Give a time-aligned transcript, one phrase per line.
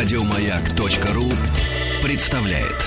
[0.00, 1.24] Радиомаяк.ру
[2.04, 2.86] представляет.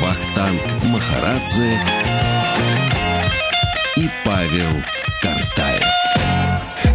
[0.00, 1.76] Вахтанг Махарадзе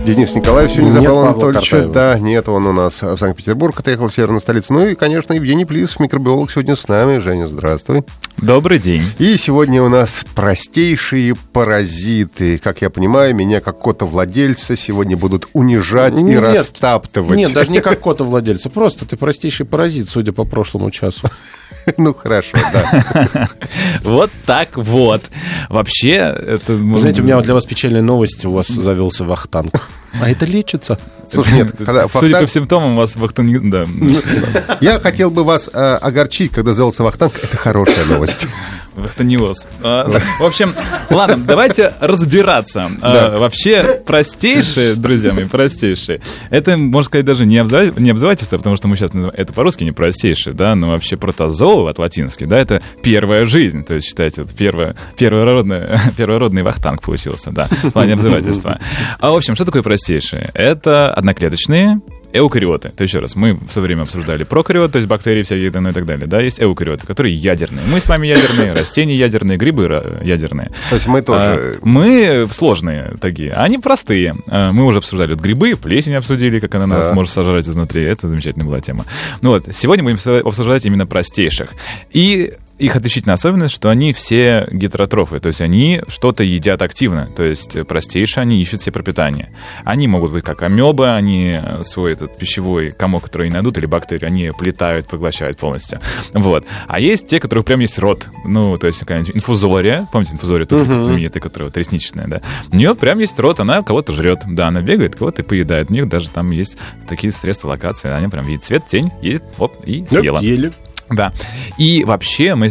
[0.05, 1.79] Денис Николаев сегодня Нет забрал Анатольевича.
[1.79, 1.93] Картаева.
[1.93, 4.73] Да, нет, он у нас в Санкт-Петербург отъехал в северную столицу.
[4.73, 7.19] Ну и, конечно, Евгений Плисов, микробиолог, сегодня с нами.
[7.19, 8.03] Женя, здравствуй.
[8.37, 9.01] Добрый день.
[9.17, 12.57] И сегодня у нас простейшие паразиты.
[12.57, 16.41] Как я понимаю, меня как кота-владельца сегодня будут унижать и Нет.
[16.41, 17.37] растаптывать.
[17.37, 18.69] Нет, даже не как кота владельца.
[18.69, 21.29] Просто ты простейший паразит, судя по прошлому часу.
[21.97, 23.49] Ну, хорошо, да.
[24.03, 25.23] Вот так вот.
[25.67, 26.73] Вообще, это...
[26.73, 28.45] Вы знаете, у меня вот для вас печальная новость.
[28.45, 29.81] У вас завелся вахтанг.
[30.21, 30.97] А это лечится.
[31.31, 33.69] Слушай, нет, когда Судя по Вахтанг- симптомам, у вас вахтанг...
[33.69, 33.85] Да.
[34.81, 37.37] я хотел бы вас э, огорчить, когда завелся Вахтанг.
[37.41, 38.47] Это хорошая новость.
[38.95, 39.67] Вахтаниоз.
[39.81, 40.71] В общем,
[41.09, 42.89] ладно, давайте разбираться.
[43.01, 46.21] А, Вообще, простейшие, друзья мои, простейшие.
[46.49, 49.11] Это, можно сказать, даже не, обзыва- не обзывательство, потому что мы сейчас.
[49.33, 53.83] Это по-русски не простейшие, да, но вообще протозоо от латински, да, это первая жизнь.
[53.83, 58.79] То есть, считайте, это первая, первородная, первородный вахтанг получился, да, в плане обзывательства.
[59.19, 60.49] А, в общем, что такое простейшие?
[60.53, 61.99] Это одноклеточные
[62.33, 62.89] эукариоты.
[62.89, 65.93] То еще раз, мы в свое время обсуждали прокариоты, то есть бактерии всякие ну, и
[65.93, 66.27] так далее.
[66.27, 67.85] Да, есть эукариоты, которые ядерные.
[67.85, 69.83] Мы с вами ядерные, растения ядерные, грибы
[70.23, 70.71] ядерные.
[70.89, 71.39] То есть мы тоже...
[71.39, 74.35] А, мы сложные такие, а они простые.
[74.47, 77.13] А, Мы уже обсуждали вот грибы, плесень обсудили, как она нас Да.
[77.13, 78.03] может сожрать изнутри.
[78.03, 79.05] Это замечательная была тема.
[79.41, 81.69] Ну вот, сегодня будем с- обсуждать именно простейших.
[82.11, 87.43] И их отличительная особенность, что они все гетеротрофы, то есть они что-то едят активно, то
[87.43, 89.55] есть простейшие, они ищут себе пропитание.
[89.83, 94.25] Они могут быть как амебы, они свой этот пищевой комок, который они найдут, или бактерии,
[94.25, 95.99] они плетают, поглощают полностью.
[96.33, 96.65] Вот.
[96.87, 101.03] А есть те, которых прям есть рот, ну, то есть какая-нибудь инфузория, помните инфузория, туфель
[101.03, 102.41] знаменитая, которая вот ресничная, да?
[102.71, 105.89] У нее прям есть рот, она кого-то жрет, да, она бегает, кого-то поедает.
[105.89, 109.75] У них даже там есть такие средства локации, они прям видит цвет, тень, едет, оп,
[109.85, 110.39] и съела.
[110.39, 110.71] Ели.
[111.13, 111.33] Да.
[111.77, 112.69] И вообще мы,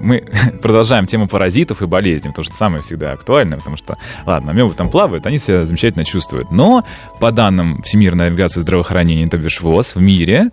[0.00, 0.24] мы,
[0.62, 3.96] продолжаем тему паразитов и болезней, потому что самое всегда актуальное, потому что,
[4.26, 6.50] ладно, амебы там плавают, они себя замечательно чувствуют.
[6.50, 6.84] Но
[7.20, 10.50] по данным Всемирной организации здравоохранения, то бишь ВОЗ, в мире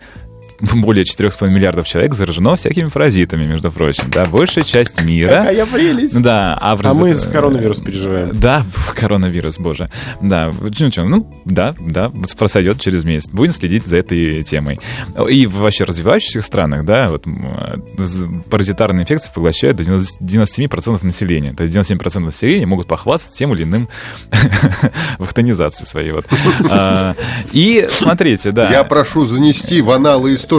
[0.73, 4.05] более 4,5 миллиардов человек заражено всякими паразитами, между прочим.
[4.09, 5.27] Да, большая часть мира.
[5.47, 6.21] Какая прелесть.
[6.21, 8.31] Да, а, в А мы с коронавирус переживаем.
[8.33, 8.63] да,
[8.95, 9.89] коронавирус, боже.
[10.21, 13.29] Да, ну что, ну, да, да, просойдет через месяц.
[13.31, 14.79] Будем следить за этой темой.
[15.29, 17.25] И в вообще развивающихся странах, да, вот
[17.97, 21.53] з- паразитарные инфекции поглощают до 90 97% населения.
[21.53, 23.89] То есть 97% населения могут похвастаться тем или иным
[25.19, 26.11] вахтанизацией своей.
[26.11, 26.25] Вот.
[26.69, 27.15] А,
[27.51, 28.69] И смотрите, да.
[28.69, 30.52] Я прошу занести в аналы истории.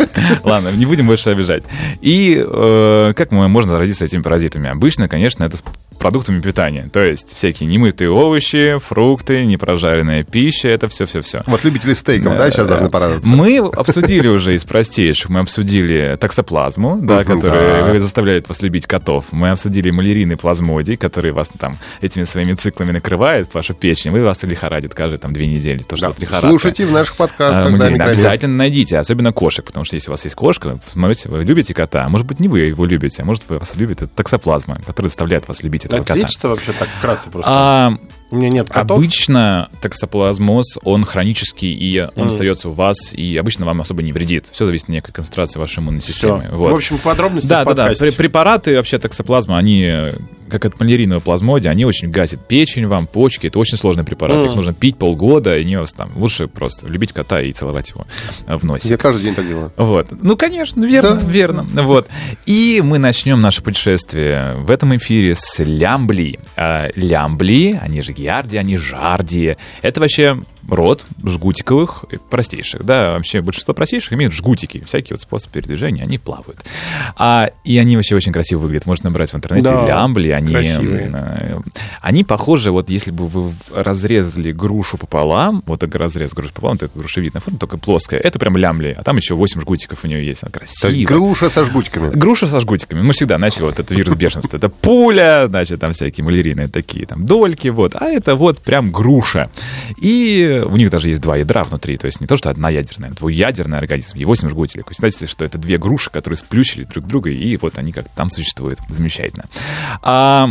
[0.44, 1.64] Ладно, не будем больше обижать.
[2.00, 4.68] И э, как можно заразиться этими паразитами?
[4.68, 5.56] Обычно, конечно, это
[6.00, 6.88] продуктами питания.
[6.92, 11.42] То есть всякие немытые овощи, фрукты, непрожаренная пища, это все-все-все.
[11.46, 13.30] Вот любители стейков, да, сейчас должны порадоваться.
[13.30, 15.28] Мы обсудили уже из простейших.
[15.28, 19.26] Мы обсудили таксоплазму, да, которая заставляет вас любить котов.
[19.30, 24.42] Мы обсудили малярийный плазмодий, который вас там этими своими циклами накрывает, вашу печень, вы вас
[24.42, 25.82] лихорадит каждые там две недели.
[25.82, 26.40] То, что Да.
[26.40, 28.08] Слушайте в наших подкастах, да, микробиом.
[28.08, 32.08] обязательно найдите, особенно кошек, потому что если у вас есть кошка, смотрите, вы любите кота,
[32.08, 35.62] может быть не вы его любите, а может вы вас любит таксоплазма, которая заставляет вас
[35.62, 36.18] любить этого кота.
[36.18, 37.50] лечится вообще так вкратце просто.
[37.52, 37.92] А,
[38.30, 38.98] У меня нет котов.
[38.98, 44.46] обычно таксоплазмоз, он хронический, и он остается у вас, и обычно вам особо не вредит.
[44.52, 46.12] Все зависит от некой концентрации вашей иммунной Все.
[46.12, 46.48] системы.
[46.52, 46.72] Вот.
[46.72, 48.06] В общем, подробности Да, да, да.
[48.16, 50.10] Препараты вообще таксоплазма, они,
[50.50, 53.46] как от малярийного плазмодия, они очень гасят печень вам, почки.
[53.46, 54.38] Это очень сложный препарат.
[54.38, 54.46] Мгм.
[54.50, 58.06] Их нужно пить полгода, и не вас там лучше просто любить кота и целовать его
[58.46, 58.90] э, в носик.
[58.90, 59.72] Я каждый день так делаю.
[59.76, 60.08] Вот.
[60.22, 61.26] Ну, конечно, верно, Да.
[61.26, 61.66] верно.
[61.82, 62.08] Вот.
[62.46, 66.38] И мы начнем наше путешествие в этом эфире с лямбли.
[66.56, 69.56] А, лямбли, они же гиарди, они жарди.
[69.82, 75.52] Это вообще род жгутиковых, э, простейших, да, вообще большинство простейших имеют жгутики, всякие вот способы
[75.54, 76.64] передвижения, они плавают.
[77.16, 81.10] А, и они вообще очень красиво выглядят, можно набрать в интернете Да, лямбли, они, красивые.
[81.12, 81.58] э,
[82.00, 86.90] они похожи, вот если бы вы разрезали грушу пополам, вот так разрез груши пополам, это
[86.94, 90.42] грушевидная форма, только плоская, это прям лямбли, а там еще 8 жгутиков у нее есть,
[90.42, 91.06] она То есть красивая.
[91.06, 92.10] груша со жгутиками.
[92.14, 93.00] Груша со жгутиками.
[93.02, 94.56] Мы всегда, знаете, вот это вирус бешенства.
[94.56, 97.94] Это пуля, значит, там всякие малярийные такие там дольки, вот.
[97.96, 99.50] А это вот прям груша.
[100.00, 101.96] И у них даже есть два ядра внутри.
[101.96, 104.16] То есть не то, что одна ядерная, а двуядерный организм.
[104.16, 104.88] И 8 жгутелек.
[104.88, 108.30] Вы знаете, что это две груши, которые сплющили друг друга, и вот они как там
[108.30, 108.78] существуют.
[108.88, 109.46] Замечательно.
[110.02, 110.50] А,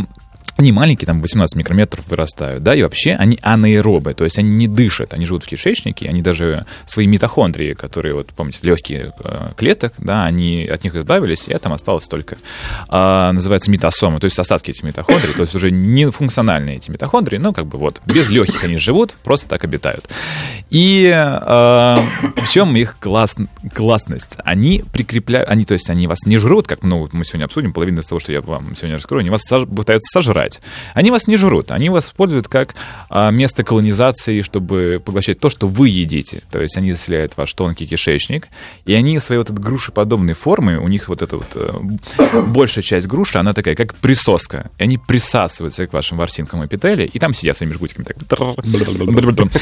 [0.60, 4.68] они маленькие, там 18 микрометров вырастают, да, и вообще они анаэробы, то есть они не
[4.68, 9.94] дышат, они живут в кишечнике, они даже свои митохондрии, которые, вот помните, легкие э, клеток,
[9.98, 12.36] да, они от них избавились, и там осталось только,
[12.88, 17.38] э, называется митосомы, то есть остатки этих митохондрий, то есть уже не функциональные эти митохондрии,
[17.38, 20.08] но как бы вот без легких они живут, просто так обитают.
[20.70, 21.98] И э,
[22.36, 23.36] в чем их класс,
[23.74, 24.36] классность?
[24.44, 28.00] Они прикрепляют, они, то есть они вас не жрут, как ну, мы сегодня обсудим, половина
[28.00, 30.60] из того, что я вам сегодня раскрою, они вас сож, пытаются сожрать, жрать.
[30.94, 32.74] Они вас не жрут, они вас используют как
[33.08, 36.42] а, место колонизации, чтобы поглощать то, что вы едите.
[36.50, 38.48] То есть они заселяют ваш тонкий кишечник,
[38.84, 41.72] и они своей вот этой грушеподобной формы, у них вот эта вот э,
[42.46, 44.70] большая часть груши, она такая, как присоска.
[44.78, 48.16] И они присасываются к вашим ворсинкам эпителия, и там сидят своими жгутиками так,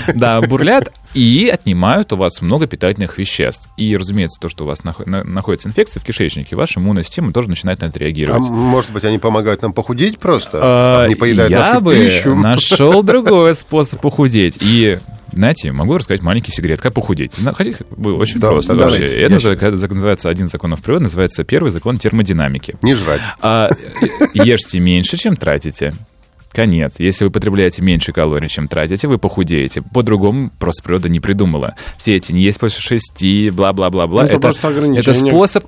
[0.15, 3.69] да, бурлят, и отнимают у вас много питательных веществ.
[3.77, 7.81] И, разумеется, то, что у вас находится инфекция в кишечнике, ваша иммунная система тоже начинает
[7.81, 8.49] на это реагировать.
[8.49, 10.59] А может быть, они помогают нам похудеть просто?
[10.79, 12.35] А, не поедают я бы пищу.
[12.35, 14.59] нашел другой способ похудеть.
[14.61, 14.99] И
[15.33, 17.35] знаете, могу рассказать маленький секрет, как похудеть.
[17.55, 19.01] Хотя было очень да, просто да, вообще.
[19.01, 22.77] Давайте, это же, как называется один закон природы, называется первый закон термодинамики.
[22.83, 23.21] Не жрать.
[23.41, 23.71] А,
[24.35, 25.95] ешьте меньше, чем тратите.
[26.51, 26.95] Конец.
[26.99, 29.83] Если вы потребляете меньше калорий, чем тратите, вы похудеете.
[29.83, 31.75] По-другому просто природа не придумала.
[31.99, 34.25] Все эти не есть после шести, бла-бла-бла-бла.
[34.25, 35.67] Это, это, это способ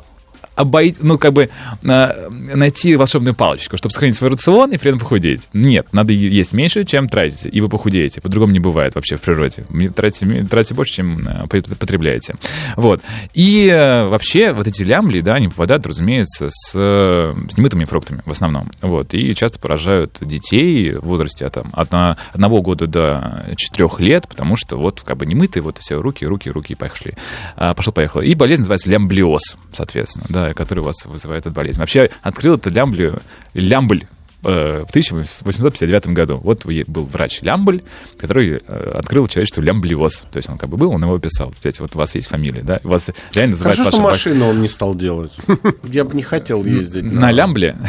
[0.61, 1.51] обойти, ну, как бы
[1.83, 5.49] найти волшебную палочку, чтобы сохранить свой рацион и при этом похудеть.
[5.53, 8.21] Нет, надо есть меньше, чем тратите, и вы похудеете.
[8.21, 9.65] По-другому не бывает вообще в природе.
[9.95, 12.37] Тратите, тратите больше, чем э, потребляете.
[12.77, 13.01] Вот.
[13.35, 18.31] И э, вообще вот эти лямбли, да, они попадают, разумеется, с, с немытыми фруктами в
[18.31, 18.71] основном.
[18.83, 19.15] Вот.
[19.15, 24.77] И часто поражают детей в возрасте от, от одного года до четырех лет, потому что
[24.77, 27.15] вот как бы немытые, вот все руки, руки, руки, пошли.
[27.57, 28.21] А, Пошел-поехал.
[28.21, 31.79] И болезнь называется лямблиоз, соответственно, да, который у вас вызывает эту болезнь.
[31.79, 33.21] Вообще открыл это лямблю,
[33.55, 34.07] лямбль
[34.43, 36.41] в 1859 году.
[36.43, 37.83] Вот был врач Лямбль,
[38.19, 40.25] который э, открыл человечеству лямблиоз.
[40.31, 41.51] То есть он как бы был, он его описал.
[41.51, 42.81] Кстати, вот у вас есть фамилия, да?
[42.85, 45.33] У вас реально называют Хорошо, что машину он не стал делать.
[45.85, 47.05] Я бы не хотел ездить.
[47.05, 47.77] На Лямбле?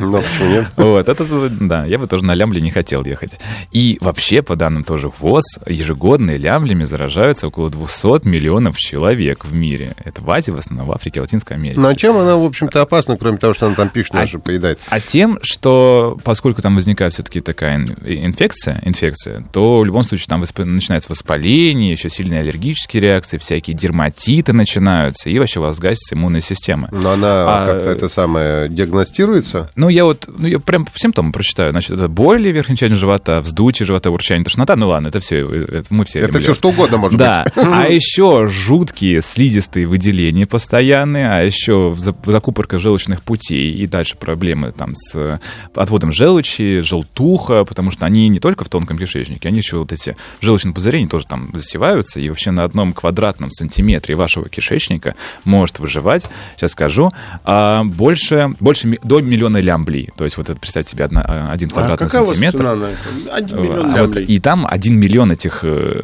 [0.00, 0.66] Ну, почему нет?
[0.76, 3.32] Вот, это, да, я бы тоже на Лямбле не хотел ехать.
[3.70, 9.94] И вообще, по данным тоже ВОЗ, ежегодно лямблями заражаются около 200 миллионов человек в мире.
[10.04, 11.80] Это в Азии, в основном, в Африке, Латинской Америке.
[11.80, 14.78] Ну, а чем она, в общем-то, опасна, кроме того, что она там пищу нашу поедает?
[14.88, 20.26] А тем, что что поскольку там возникает все-таки такая инфекция, инфекция, то в любом случае
[20.28, 20.58] там восп...
[20.58, 26.42] начинается воспаление, еще сильные аллергические реакции, всякие дерматиты начинаются, и вообще у вас гасится иммунная
[26.42, 26.88] система.
[26.92, 29.70] Но она а, как-то это самое диагностируется?
[29.76, 31.70] Ну, я вот, ну, я прям симптомы прочитаю.
[31.70, 34.76] Значит, это боли в верхней части живота, вздутие живота, урчание, тошнота.
[34.76, 37.44] Ну ладно, это все, это мы все Это все что угодно может да.
[37.44, 37.64] быть.
[37.64, 41.94] Да, а еще жуткие слизистые выделения постоянные, а еще
[42.26, 45.40] закупорка желчных путей и дальше проблемы там с
[45.74, 50.16] отводом желчи, желтуха, потому что они не только в тонком кишечнике, они еще вот эти
[50.40, 55.14] желчные пузыри, они тоже там засеваются, и вообще на одном квадратном сантиметре вашего кишечника
[55.44, 56.24] может выживать,
[56.56, 57.12] сейчас скажу,
[57.44, 60.10] а больше, больше до миллиона лямблей.
[60.16, 62.58] То есть вот это, представьте себе, одна, а, один квадратный а сантиметр.
[62.58, 63.34] Цена на это?
[63.34, 66.00] Один миллион а вот, и там один миллион этих э,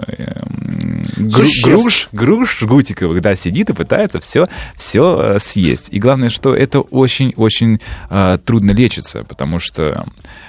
[1.16, 5.88] гру, груш, груш жгутиковых, да, сидит и пытается все, все э, съесть.
[5.90, 10.06] И главное, что это очень-очень э, трудно лечится, потому потому что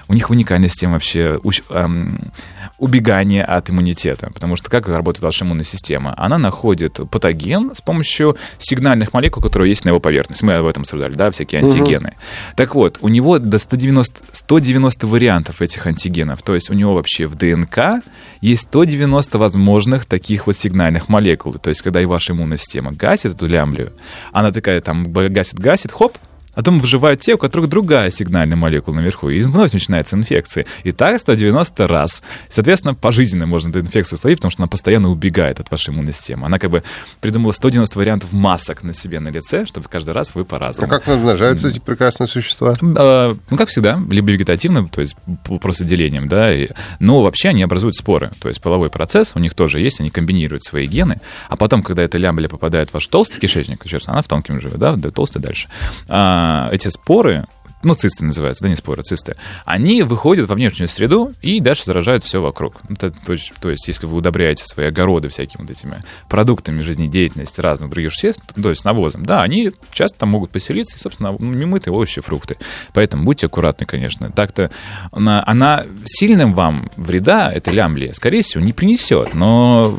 [0.09, 2.31] у них уникальная система вообще эм,
[2.77, 4.29] убегания от иммунитета.
[4.33, 6.13] Потому что как работает ваша иммунная система?
[6.17, 10.43] Она находит патоген с помощью сигнальных молекул, которые есть на его поверхности.
[10.43, 12.09] Мы об этом обсуждали, да, всякие антигены.
[12.09, 12.55] Угу.
[12.57, 16.41] Так вот, у него до 190, 190 вариантов этих антигенов.
[16.41, 18.03] То есть у него вообще в ДНК
[18.41, 21.53] есть 190 возможных таких вот сигнальных молекул.
[21.53, 23.93] То есть когда и ваша иммунная система гасит эту лямблю,
[24.33, 26.17] она такая там гасит-гасит, хоп,
[26.59, 30.65] а потом выживают те, у которых другая сигнальная молекула наверху, и вновь начинается инфекция.
[30.83, 32.21] И так 190 раз.
[32.49, 36.47] Соответственно, пожизненно можно эту инфекцию словить, потому что она постоянно убегает от вашей иммунной системы.
[36.47, 36.83] Она как бы
[37.21, 40.91] придумала 190 вариантов масок на себе на лице, чтобы каждый раз вы по-разному.
[40.91, 42.75] А как размножаются эти прекрасные существа?
[42.97, 45.15] А, ну, как всегда, либо вегетативно, то есть
[45.61, 46.67] просто делением, да, и,
[46.99, 50.65] но вообще они образуют споры, то есть половой процесс у них тоже есть, они комбинируют
[50.65, 54.27] свои гены, а потом, когда эта лямбля попадает в ваш толстый кишечник, раз, она в
[54.27, 55.69] тонком живет, да, толстый дальше,
[56.09, 57.45] а, эти споры
[57.83, 62.23] ну, цисты называются, да, не споры, цисты, они выходят во внешнюю среду и дальше заражают
[62.23, 62.81] все вокруг.
[62.89, 67.61] Это, то, есть, то есть, если вы удобряете свои огороды всякими вот этими продуктами жизнедеятельности
[67.61, 71.93] разных других существ, то есть навозом, да, они часто там могут поселиться, и, собственно, немытые
[71.93, 72.57] овощи, фрукты.
[72.93, 74.31] Поэтому будьте аккуратны, конечно.
[74.31, 74.71] Так-то
[75.11, 79.97] она, она сильным вам вреда, эта лямблия, скорее всего, не принесет, но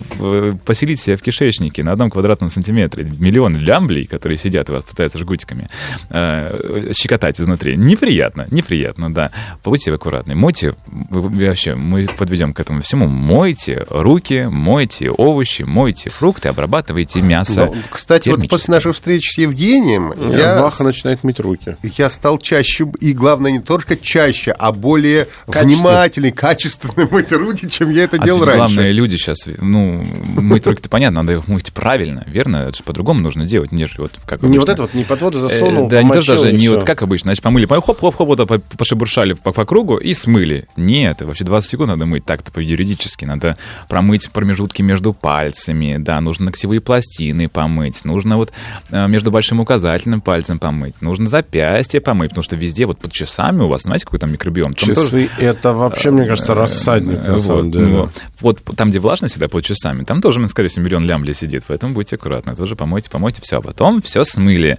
[0.65, 5.19] поселить себя в кишечнике на одном квадратном сантиметре миллион лямблей, которые сидят и вас пытаются
[5.19, 5.69] жгутиками
[6.11, 7.89] э, щекотать изнутри, смыли.
[7.91, 9.31] Неприятно, неприятно, да.
[9.65, 10.35] Будьте аккуратны.
[10.35, 10.75] Мойте,
[11.11, 13.09] вообще, мы подведем к этому всему.
[13.09, 17.71] Мойте руки, мойте овощи, мойте фрукты, обрабатывайте мясо.
[17.73, 21.77] Ну, Кстати, вот после нашей встречи с Евгением я, Ваха начинает мыть руки.
[21.83, 25.77] я стал чаще, и главное, не только чаще, а более Качественно.
[25.77, 28.57] внимательный, качественно мыть руки, чем я это А делал раньше.
[28.57, 30.05] главное, люди сейчас, ну,
[30.37, 32.59] мыть руки-то понятно, надо их мыть правильно, верно?
[32.69, 35.39] Это же по-другому нужно делать, нежели вот как Не вот это вот, не под воду
[35.39, 38.59] Э, засунул, Да, не даже не вот как обычно, значит, помыли, по- хоп-хоп-хоп, вот по-
[38.77, 40.67] пошебуршали по, по кругу и смыли.
[40.77, 43.25] Нет, вообще 20 секунд надо мыть так-то по-юридически.
[43.25, 43.57] Надо
[43.89, 48.53] промыть промежутки между пальцами, да, нужно ногтевые пластины помыть, нужно вот
[48.91, 53.63] э, между большим указательным пальцем помыть, нужно запястье помыть, потому что везде вот под часами
[53.63, 54.73] у вас, знаете, какой там микробиом?
[54.73, 57.87] Там тоже- Часы, это вообще, мне кажется, рассадник, Э, на самом вот, деле.
[57.87, 58.09] ну,
[58.41, 61.95] вот там, где влажно всегда под часами, там тоже, скорее всего, миллион лямблей сидит, поэтому
[61.95, 64.79] будьте аккуратны, тоже помойте, помойте, все, а потом все смыли.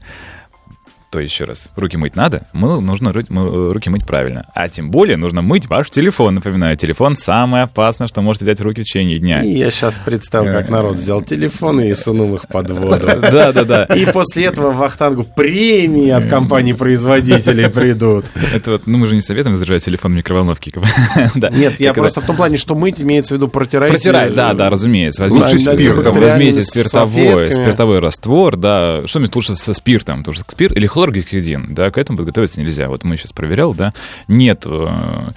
[1.11, 4.45] То еще раз, руки мыть надо, мы, нужно ру- мы, э, руки мыть правильно.
[4.55, 6.35] А тем более нужно мыть ваш телефон.
[6.35, 9.43] Напоминаю, телефон самое опасное, что можете взять в руки в течение дня.
[9.43, 13.07] И я сейчас представил, как народ взял телефоны и сунул их под воду.
[13.31, 13.83] Да, да, да.
[13.83, 18.25] И после этого в Вахтангу премии от компаний-производителей придут.
[18.53, 20.71] Это вот, ну мы же не советуем заряжать телефон в микроволновке.
[21.35, 23.91] Нет, я просто в том плане, что мыть имеется в виду протирать.
[23.91, 25.27] Протирать, да, да, разумеется.
[25.29, 26.13] Лучше спиртом.
[26.13, 29.01] Возьмите спиртовой, спиртовой раствор, да.
[29.05, 32.87] Что-нибудь лучше со спиртом, потому что спирт или хлоргексидин, да, к этому подготовиться нельзя.
[32.87, 33.91] Вот мы сейчас проверял, да,
[34.27, 35.29] нет э,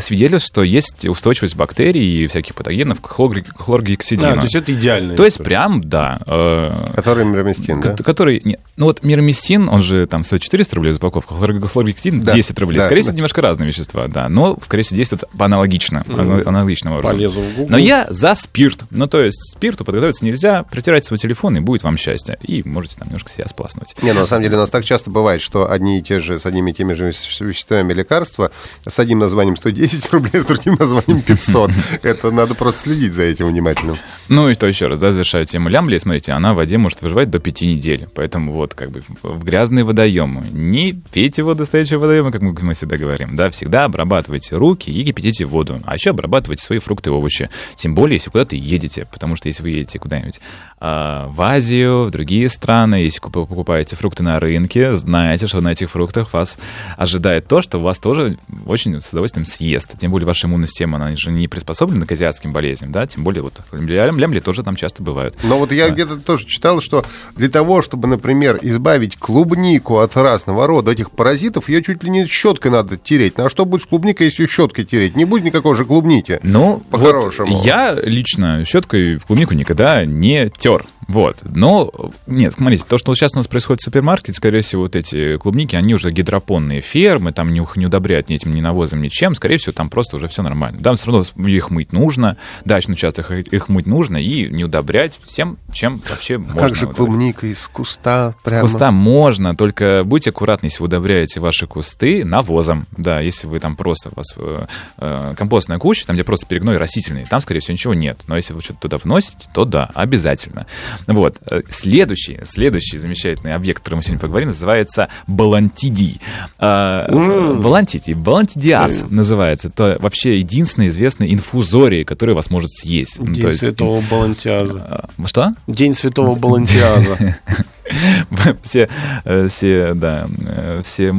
[0.00, 4.28] свидетельств, что есть устойчивость бактерий и всяких патогенов к хлорг- хлоргексидину.
[4.32, 5.14] А, то есть это идеально.
[5.16, 6.20] То есть прям, да.
[6.26, 7.94] э, Который мироместин, да?
[7.94, 11.66] ко- Который, не- ну вот мироместин, он же там стоит 400 рублей за упаковку, хлор-
[11.66, 12.78] хлоргексидин Да, 10 рублей.
[12.78, 13.16] да, скорее всего, да.
[13.16, 14.28] немножко разные вещества, да.
[14.28, 17.16] Но, скорее всего, действуют по аналогично, ана- аналогичным образом.
[17.16, 17.70] Полезу в Google.
[17.70, 18.84] Но я за спирт.
[18.90, 22.38] Ну, то есть спирту подготовиться нельзя, протирайте свой телефон, и будет вам счастье.
[22.42, 23.94] И можете там немножко себя спласнуть.
[24.02, 26.40] Не, ну, на самом деле у нас так часто бывает, что одни и те же,
[26.40, 28.50] с одними и теми же веще- веществами лекарства
[28.86, 31.70] с одним названием 110 рублей, с другим названием 500.
[32.02, 33.96] Это надо просто следить за этим внимательно.
[34.28, 35.98] Ну и то еще раз, да, завершаю тему лямбли.
[35.98, 38.08] Смотрите, она в воде может выживать до 5 недель.
[38.14, 40.44] Поэтому вот как бы в- грязные водоемы.
[40.52, 43.36] Не пейте воду стоячего водоема, как мы, всегда говорим.
[43.36, 45.80] Да, всегда обрабатывайте руки и кипятите воду.
[45.84, 47.50] А еще обрабатывайте свои фрукты и овощи.
[47.76, 49.06] Тем более, если куда-то едете.
[49.12, 50.40] Потому что если вы едете куда-нибудь
[50.80, 55.72] а, в Азию, в другие страны, если куп- покупаете фрукты на рынке, знаете, что на
[55.72, 56.56] этих фруктах вас
[56.96, 58.36] ожидает то, что вас тоже
[58.66, 59.90] очень с удовольствием съест.
[60.00, 63.42] Тем более ваша иммунная система, она же не приспособлена к азиатским болезням, да, тем более
[63.42, 65.36] вот лям- лямбли тоже там часто бывают.
[65.44, 67.04] Но вот я где-то тоже читал, что
[67.36, 72.26] для того, чтобы, например, избавить клубнику от разного рода этих паразитов, ее чуть ли не
[72.26, 73.38] щеткой надо тереть.
[73.38, 75.16] Ну а что будет с клубникой, если щеткой тереть?
[75.16, 76.40] Не будет никакой же клубники.
[76.42, 77.56] Ну, По-хорошему.
[77.56, 80.86] вот я лично щеткой в клубнику никогда не тер.
[81.06, 81.40] Вот.
[81.44, 81.92] Но,
[82.26, 85.76] нет, смотрите, то, что сейчас у нас происходит в супермаркете, скорее всего, вот эти клубники,
[85.76, 89.34] они уже гидропонные фермы, там не, не удобряют ни этим, ни навозом, ничем.
[89.36, 90.78] Скорее всего, там просто уже все нормально.
[90.80, 95.58] Да, все равно их мыть нужно, дачный участок их- мыть нужно и не удобрять всем,
[95.72, 96.60] чем вообще можно.
[96.60, 98.62] как же клубника из куста С прямо?
[98.62, 102.86] куста можно, только будьте аккуратны, если вы удобряете ваши кусты навозом.
[102.96, 104.66] Да, если вы там просто, у вас э,
[104.98, 108.18] э, компостная куча, там, где просто перегной растительный, там, скорее всего, ничего нет.
[108.26, 110.66] Но если вы что-то туда вносите, то да, обязательно.
[111.06, 111.38] Вот.
[111.50, 116.20] Э, Следующий, следующий замечательный объект, о котором мы сегодня поговорим, называется балантидий.
[116.58, 119.68] А, э, Балантидий, балантидиаз называется.
[119.68, 123.16] Это вообще единственный известный инфузорий, который вас может съесть.
[123.18, 125.06] Ну, День то есть- Святого Балантиаза.
[125.18, 125.54] А, Что?
[125.66, 127.36] День Святого Балантиаза.
[128.62, 128.88] все,
[129.24, 131.14] э, все, да, э, все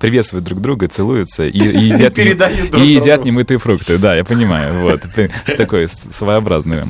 [0.00, 2.14] приветствуют друг друга, целуются и, и едят,
[2.70, 3.98] друг и едят немытые фрукты.
[3.98, 4.74] Да, я понимаю.
[4.80, 5.02] Вот.
[5.56, 6.86] Такое своеобразное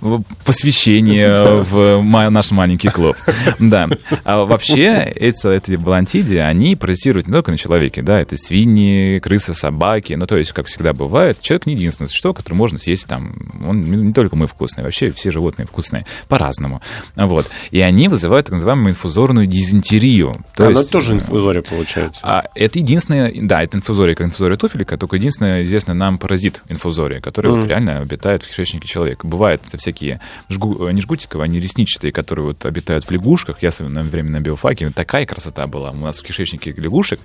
[0.00, 3.16] э, посвящение в наш маленький клуб.
[3.58, 3.88] Да.
[4.24, 9.54] А вообще эти, эти балантиди, они паразитируют не только на человеке, да, это свиньи, крысы,
[9.54, 10.14] собаки.
[10.14, 13.34] Ну, то есть, как всегда бывает, человек не единственное существо, которое можно съесть там.
[13.66, 16.80] Он не только мы вкусные, вообще все животные вкусные по-разному.
[17.16, 17.41] Вот.
[17.70, 20.44] И они вызывают так называемую инфузорную дизентерию.
[20.56, 22.20] То Оно есть, тоже инфузория получается.
[22.22, 27.20] а это единственное, да, это инфузория, как инфузория туфелика, только единственный известный нам паразит инфузория,
[27.20, 27.68] который вот Мгм.
[27.68, 29.26] реально обитает в кишечнике человека.
[29.26, 33.62] Бывают это всякие жгу, э, не жгутиковые, они ресничатые, которые вот обитают в лягушках.
[33.62, 35.90] Я свое время на биофаке, такая красота была.
[35.90, 37.20] У нас в кишечнике лягушек,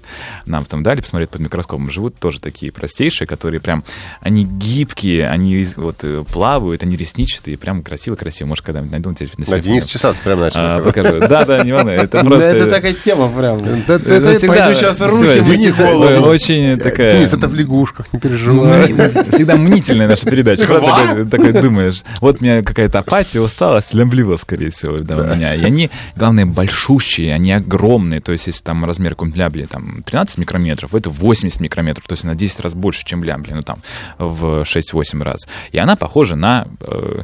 [0.45, 3.83] нам там дали посмотреть под микроскопом, живут тоже такие простейшие, которые прям,
[4.21, 8.47] они гибкие, они вот э, плавают, они ресничатые, прям красиво-красиво.
[8.47, 9.59] Может, когда-нибудь найду на на.
[9.59, 10.59] Денис часами чесаться прям начал.
[10.59, 11.19] А, покажу.
[11.27, 12.49] Да, да, не волнуй, это Да, просто...
[12.49, 13.63] Это такая тема прям.
[13.63, 16.27] Это да, всегда- пойду щас руки мыть голову.
[16.27, 17.11] Очень такая...
[17.11, 18.93] Денис, это в лягушках, не переживай.
[19.31, 20.65] Всегда мнительная наша передача.
[20.65, 25.35] Когда такой, такой думаешь, вот у меня какая-то апатия, усталость, лямбливо, скорее всего, да, у
[25.35, 25.53] меня.
[25.53, 28.21] И они, главное, большущие, они огромные.
[28.21, 32.05] То есть, если там размер какой-нибудь лямбли там 13 микрометров, это 80 микрометров.
[32.07, 33.77] То есть, она 10 раз больше, чем лямбли, ну там
[34.17, 35.47] в 6-8 раз.
[35.71, 36.67] И она похожа на...
[36.81, 37.21] э,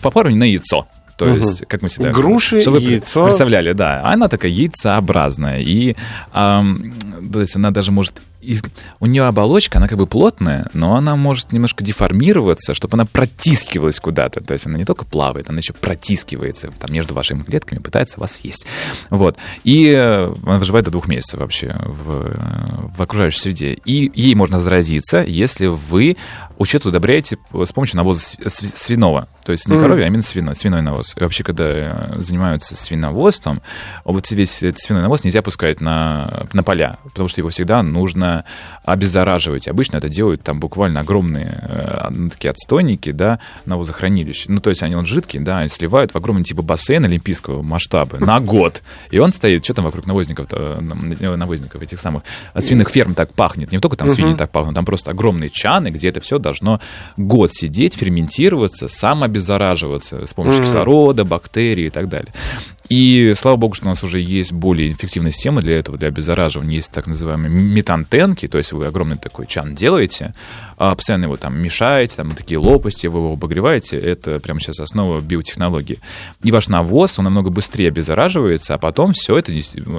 [0.00, 0.86] похожа на яйцо.
[1.18, 2.12] То есть, как мы всегда...
[2.12, 3.24] Груши, чтобы яйцо.
[3.24, 4.02] Представляли, да.
[4.04, 5.58] Она такая яйцеобразная.
[5.60, 5.96] И
[6.32, 6.94] ам,
[7.32, 8.14] то есть она даже может...
[8.48, 8.62] из-
[9.00, 14.00] У нее оболочка, она как бы плотная, но она может немножко деформироваться, чтобы она протискивалась
[14.00, 14.40] куда-то.
[14.40, 18.36] То есть она не только плавает, она еще протискивается там, между вашими клетками, пытается вас
[18.36, 18.66] съесть.
[19.10, 19.36] Вот.
[19.64, 23.72] И э, она выживает до двух месяцев вообще в, в окружающей среде.
[23.84, 26.16] И ей можно заразиться, если вы
[26.58, 29.28] учет удобряете с помощью навоза св- св- свиного.
[29.44, 31.14] То есть не коровья, а именно свиной, свиной навоз.
[31.16, 33.62] И вообще, когда э, занимаются свиноводством,
[34.04, 38.37] вот весь этот свиной навоз нельзя пускать на, на поля, потому что его всегда нужно
[38.84, 39.68] обеззараживать.
[39.68, 44.50] Обычно это делают там буквально огромные э, ну, такие отстойники, да, навозохранилища.
[44.50, 48.18] Ну, то есть они он жидкий, да, и сливают в огромный типа бассейн олимпийского масштаба
[48.18, 48.82] на год.
[49.10, 53.72] И он стоит, что там вокруг навозников, навозников этих самых от свиных ферм так пахнет.
[53.72, 56.80] Не только там свиньи так пахнут, там просто огромные чаны, где это все должно
[57.16, 62.32] год сидеть, ферментироваться, самообеззараживаться с помощью кислорода, бактерий и так далее.
[62.88, 66.76] И слава богу, что у нас уже есть более эффективная система для этого, для обеззараживания.
[66.76, 70.32] Есть так называемые метантенки, то есть вы огромный такой чан делаете,
[70.78, 73.98] а постоянно его там мешаете, там такие лопасти, вы его обогреваете.
[73.98, 76.00] Это прямо сейчас основа биотехнологии.
[76.42, 79.52] И ваш навоз, он намного быстрее обеззараживается, а потом все это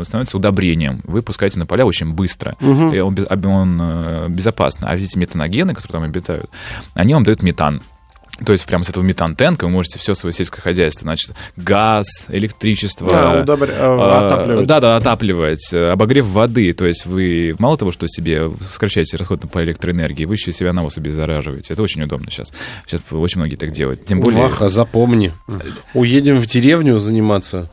[0.03, 1.01] становится удобрением.
[1.03, 4.89] Вы пускаете на поля очень быстро, и он, он, э, безопасно.
[4.89, 6.49] А эти метаногены, которые там обитают,
[6.93, 7.81] они вам дают метан.
[8.45, 13.09] То есть прямо с этого метантенка вы можете все свое сельское хозяйство, значит, газ, электричество,
[13.09, 14.67] Да, удобря- э, а, отапливать.
[14.67, 16.71] Да, да, отапливать, э, обогрев воды.
[16.73, 20.73] То есть вы мало того, что себе сокращаете расход по электроэнергии, вы еще и себя
[20.73, 21.73] навоз обеззараживаете.
[21.73, 22.51] Это очень удобно сейчас.
[22.85, 24.05] Сейчас очень многие так делают.
[24.05, 24.43] Тем более...
[24.43, 25.33] Ваха, запомни.
[25.93, 27.69] Уедем в деревню заниматься.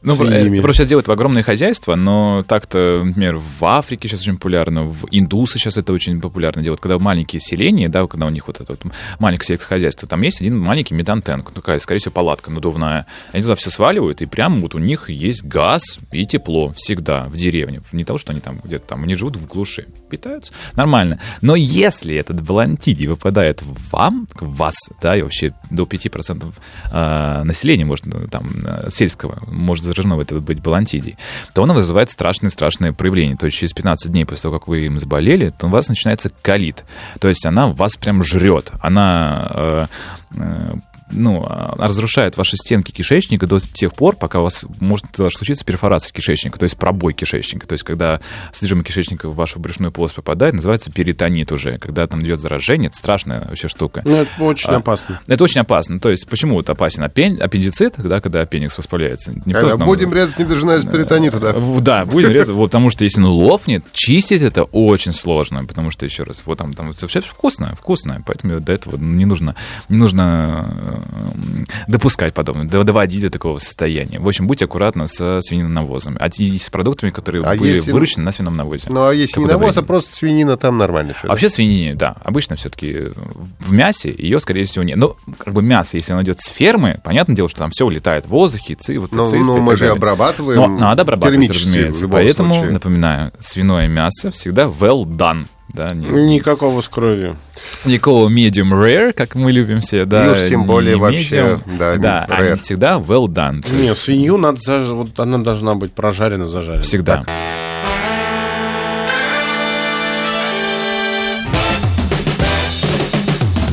[0.00, 0.58] Ну, про- свиньями.
[0.58, 4.84] э, просто сейчас делают в огромные хозяйства, но так-то, например, в Африке сейчас очень популярно,
[4.84, 8.60] в индусы сейчас это очень популярно делают, когда маленькие селения, да, когда у них вот
[8.60, 13.06] это вот маленькое сельское хозяйство, там есть один маленький метантенк, такая, скорее всего, палатка надувная.
[13.32, 17.36] Они туда все сваливают, и прямо вот у них есть газ и тепло всегда в
[17.36, 17.82] деревне.
[17.90, 21.18] Не того, что они там где-то там, они живут в глуши, питаются, нормально.
[21.40, 26.54] Но если этот балантиди выпадает вам, вас, да, и вообще до 5%
[26.92, 31.16] э, населения, может, ну, там, э, сельского, может заражено в это быть балантидий,
[31.52, 33.36] то оно вызывает страшные-страшные проявления.
[33.36, 36.30] То есть через 15 дней после того, как вы им заболели, то у вас начинается
[36.42, 36.84] колит.
[37.20, 38.72] То есть она вас прям жрет.
[38.80, 39.86] Она э,
[40.36, 40.74] э,
[41.10, 46.12] ну, а, разрушает ваши стенки кишечника до тех пор, пока у вас может случиться перфорация
[46.12, 47.66] кишечника, то есть пробой кишечника.
[47.66, 48.20] То есть когда
[48.52, 51.78] содержимое кишечника в вашу брюшную полость попадает, называется перитонит уже.
[51.78, 54.02] Когда там идет заражение, это страшная вообще штука.
[54.04, 55.20] Ну, это очень А, опасно.
[55.26, 55.98] Это очень опасно.
[56.00, 57.02] То есть почему это опасен?
[57.02, 59.32] Аппен- Аппендицит, да, когда аппендикс воспаляется.
[59.32, 61.54] Никто Когда нам- будем резать, не дожидаясь перитонита, да.
[61.80, 66.04] Да, будем резать, вот, потому что если он лопнет, чистить это очень сложно, потому что,
[66.06, 69.54] еще раз, вот там, там все вкусное, вкусное, поэтому до этого не нужно,
[69.88, 70.97] не нужно э,
[71.86, 74.18] допускать подобное, до- доводить до такого состояния.
[74.18, 77.90] В общем, будьте аккуратны со свининым навозом, а и с продуктами, которые А были если-
[77.92, 78.88] выращены на свином навозе.
[78.90, 81.28] Ну, а если не навоз, а просто свинина, там нормально всё, А да?
[81.32, 83.08] Вообще свинине, да, обычно все-таки
[83.60, 84.96] в мясе ее, скорее всего, нет.
[84.96, 88.26] Но как бы мясо, если оно идет с фермы, понятное дело, что там все улетает
[88.26, 91.68] в воздухе, ци, вот Ну, цисты ну, и мы же обрабатываем Но надо обрабатывать, термически,
[91.68, 92.08] разумеется.
[92.08, 92.72] Поэтому, случае.
[92.72, 95.46] напоминаю, свиное мясо всегда well done.
[95.72, 97.36] Да, не- Никакого с кровью.
[97.84, 100.26] Никакого medium rare, как мы любим все, да.
[100.26, 100.98] И уж тем не более medium.
[100.98, 102.48] вообще, да, да, rare.
[102.52, 103.62] они всегда well done.
[103.62, 104.84] То Не, есть свинью надо заж...
[104.88, 106.82] вот она должна быть прожарена, зажарена.
[106.82, 107.24] всегда.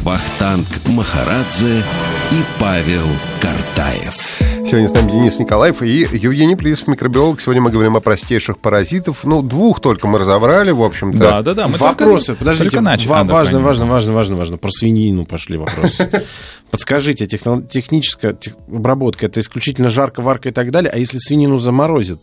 [0.04, 1.80] Вахтанг Махарадзе
[2.32, 3.08] и Павел
[3.42, 4.55] Картаев.
[4.76, 7.40] Сегодня с нами Денис Николаев и Евгений Плисов, микробиолог.
[7.40, 9.24] Сегодня мы говорим о простейших паразитов.
[9.24, 11.18] Ну, двух только мы разобрали, в общем-то.
[11.18, 11.68] Да, да, да.
[11.70, 13.08] мы Вопросы, только- подождите, только начали.
[13.08, 14.58] ва- важно, важно, важно, важно, важно.
[14.58, 16.10] Про свинину пошли вопросы.
[16.72, 21.58] Подскажите, техно- техническая тех- обработка, это исключительно жарко, варка и так далее, а если свинину
[21.60, 22.20] заморозит?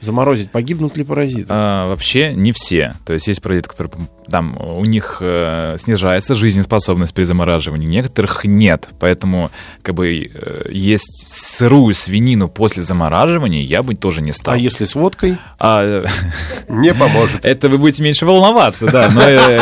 [0.00, 1.46] Заморозить, погибнут ли паразиты?
[1.48, 2.94] А, вообще не все.
[3.04, 3.92] То есть есть паразиты, которые
[4.30, 8.88] там у них э, снижается жизнеспособность при замораживании, некоторых нет.
[9.00, 9.50] Поэтому
[9.82, 14.54] как бы э, есть сырую свинину после замораживания я бы тоже не стал.
[14.54, 15.38] А если с водкой?
[15.58, 16.04] А,
[16.68, 17.44] Не поможет.
[17.44, 19.08] это вы будете меньше волноваться, да.
[19.12, 19.58] Но э,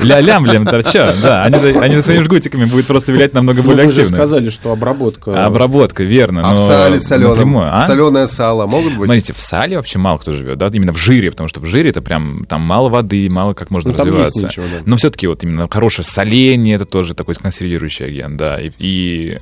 [0.00, 1.44] ля-лям-лям торча, да.
[1.44, 4.18] Они, они своими жгутиками будут просто вилять намного более вы же активно.
[4.24, 5.44] сказали, что обработка...
[5.46, 6.42] Обработка, верно.
[6.44, 7.86] А в сале напрямую, а?
[7.86, 9.04] Соленое сало могут быть?
[9.04, 11.90] Смотрите, в сале вообще мало кто живет, да, именно в жире, потому что в жире
[11.90, 14.46] это прям там мало воды, мало как можно Ну, развиваться.
[14.46, 14.82] ничего, да.
[14.84, 18.60] Но все-таки вот именно хорошее соление это тоже такой консервирующий агент, да.
[18.60, 19.38] И, и-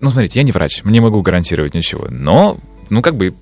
[0.00, 2.58] ну, смотрите, я не врач, не могу гарантировать ничего, но
[2.90, 3.34] ну, как бы,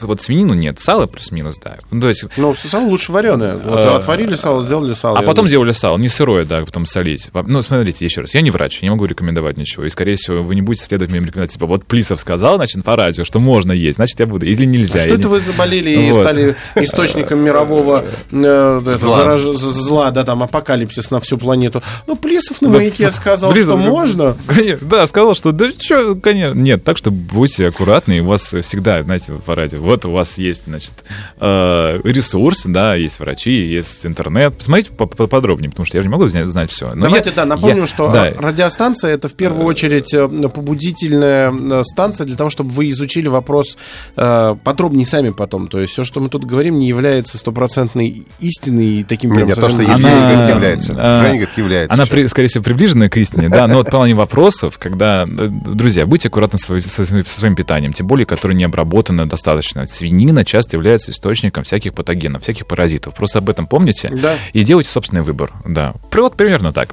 [0.00, 1.76] вот свинину нет, сало плюс-минус, да.
[1.90, 3.56] Ну, то есть, Ну, сало лучше вареное.
[3.56, 5.18] Вот А, отварили сало, сделали сало.
[5.18, 7.30] а и потом сделали сало, не сырое, да, потом солить.
[7.34, 9.84] Ну, смотрите, еще раз, я не врач, я не могу рекомендовать ничего.
[9.84, 11.58] И, скорее всего, вы не будете следовать моим рекомендациям.
[11.60, 14.46] Типа, вот Плисов сказал, значит, по радио, что можно есть, значит, я буду.
[14.46, 14.98] Или нельзя.
[15.00, 16.20] А что это не- вы заболели и Вот.
[16.20, 19.18] стали источником мирового э, Зла.
[19.18, 21.82] зараж- з- зла, да, там, апокалипсис на всю планету?
[22.06, 24.36] Ну, Плисов на Да, маяке сказал, Плисов, что можно.
[24.46, 28.42] Конечно, да, сказал, что да что, конечно, нет, так что будьте аккуратны, и у вас
[28.62, 30.92] всегда, знаете, вот по радио, вот у вас есть, значит,
[31.40, 34.56] э, ресурс, да, есть врачи, есть интернет.
[34.58, 36.92] Посмотрите по- по- подробнее, потому что я же не могу знать, все.
[36.94, 42.36] Давайте, да, напомним, что а, радиостанция это в первую очередь э, побудительная э, станция для
[42.36, 43.76] того, чтобы вы изучили вопрос
[44.16, 45.68] э, подробнее сами потом.
[45.68, 49.48] То есть все, что мы тут говорим, не является стопроцентной истиной и таким Не, прям
[49.48, 50.94] не, то, что Евгений Она- говорит, является.
[50.96, 51.94] а, говорит, является.
[51.94, 56.06] Она, при- скорее всего, приближена к истине, да, но вот плане вопросов, когда, э, друзья,
[56.06, 59.86] будьте аккуратны со, своим- питанием, тем более, которое не обработано достаточно.
[59.86, 63.14] Свинина часто является источником всяких патогенов, всяких паразитов.
[63.14, 64.36] Просто об этом помните Да.
[64.52, 65.50] и делайте собственный выбор.
[65.64, 66.90] Да, вот примерно так.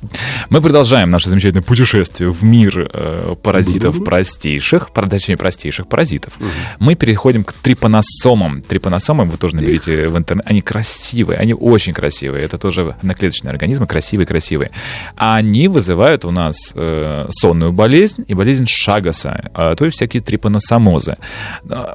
[0.50, 6.38] Мы продолжаем наше замечательное путешествие в мир э, паразитов простейших, пар- точнее, простейших паразитов.
[6.80, 8.62] Мы переходим к трипаносомам.
[8.62, 10.46] Трипаносомы вы тоже наберите в интернет.
[10.48, 12.44] Они красивые, они очень красивые.
[12.44, 14.72] Это тоже одноклеточные организмы, красивые-красивые.
[15.16, 21.18] Они вызывают у нас э, сонную болезнь и болезнь Шагаса, а, то есть всякие трипаносомозы.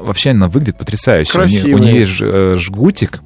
[0.01, 1.33] Вообще она выглядит потрясающе.
[1.33, 1.35] У
[1.68, 3.20] нее- У нее есть э, жгутик,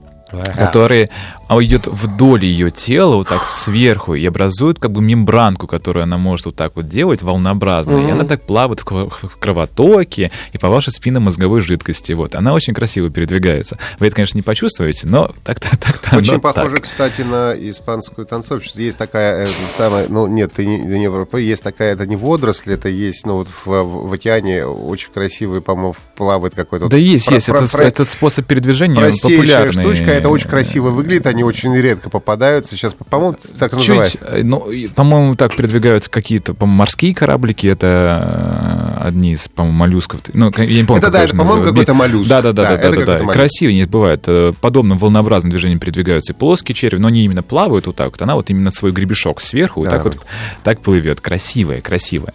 [0.57, 1.11] который
[1.49, 6.19] а, идет вдоль ее тела, вот так сверху, и образует как бы мембранку, которую она
[6.19, 7.97] может вот так вот делать, волнообразно.
[8.07, 12.13] И она так плавает в кро- в кровотоке и по вашей спинномозговой жидкости.
[12.13, 12.35] Вот.
[12.35, 13.79] Она очень красиво передвигается.
[13.99, 16.83] Вы это, конечно, не почувствуете, но так-то так-то Очень похоже, так.
[16.85, 18.81] кстати, на испанскую танцовщицу.
[18.81, 22.73] Есть такая э, самая, ну нет, ты не, не в- есть такая, это не водоросль,
[22.73, 26.89] это есть, ну вот в, в океане очень красивый, по-моему, плавает какой-то.
[26.89, 27.47] Да есть, про- есть.
[27.47, 29.83] про- Этот, про- этот способ передвижения популярный.
[29.83, 32.77] штучка, это очень красиво выглядит, они очень редко попадаются.
[32.77, 34.19] Сейчас, по-моему, так Чуть, называется.
[34.23, 40.21] э, ну, по-моему, так передвигаются какие-то, морские кораблики, это э, одни из, по-моему, моллюсков.
[40.33, 42.29] Ну, я не помню, Это да, это, по-моему, какой-то моллюск.
[42.29, 43.13] Да, да, да, Да, да, да, да, да.
[43.19, 43.33] моллюск.
[43.35, 44.25] Красивые не бывают.
[44.27, 48.21] Э, Подобным волнообразным движением передвигаются и плоские черви, но они именно плавают вот так вот.
[48.23, 49.97] Она вот именно свой гребешок сверху вот Да.
[49.97, 50.19] так вот
[50.65, 51.21] так плывет.
[51.21, 52.35] Красивая, красивая.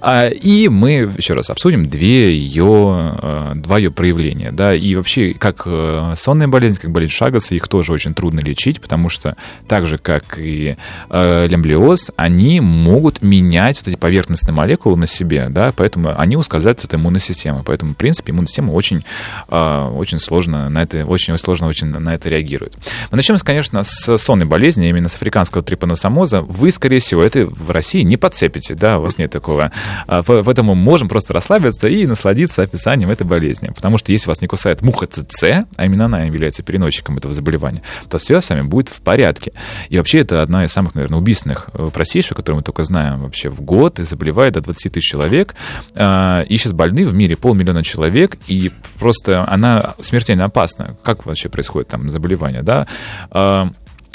[0.00, 4.52] А, и мы еще раз обсудим две ее, два ее проявления.
[4.52, 5.66] Да, и вообще, как
[6.16, 9.36] сонная болезнь, как болезнь Шагаса, их тоже очень трудно лечить, потому что
[9.68, 10.76] так же, как и
[11.10, 16.84] э, лямблиоз, они могут менять вот эти поверхностные молекулы на себе, да, поэтому они ускользают
[16.84, 17.62] от иммунной системы.
[17.64, 19.04] Поэтому, в принципе, иммунная система очень,
[19.48, 22.76] э, очень сложно на это, очень сложно очень на это реагирует.
[23.10, 26.40] Мы начнем, конечно, с сонной болезни, именно с африканского трипаносомоза.
[26.42, 29.72] Вы, скорее всего, это в России не подцепите, да, у вас нет такого.
[30.06, 33.68] А, по- Поэтому можем просто расслабиться и насладиться описанием этой болезни.
[33.74, 37.82] Потому что если вас не кусает муха ЦЦ, а именно она является переносчиком этого заболевания,
[38.08, 39.52] то все вами будет в порядке.
[39.88, 43.48] И вообще это одна из самых, наверное, убийственных э, простейших, которые мы только знаем вообще
[43.48, 45.54] в год, и заболевает до 20 тысяч человек.
[45.94, 50.96] А, И сейчас больны в мире полмиллиона человек, и просто она смертельно опасна.
[51.02, 52.86] Как вообще происходит там заболевание, да?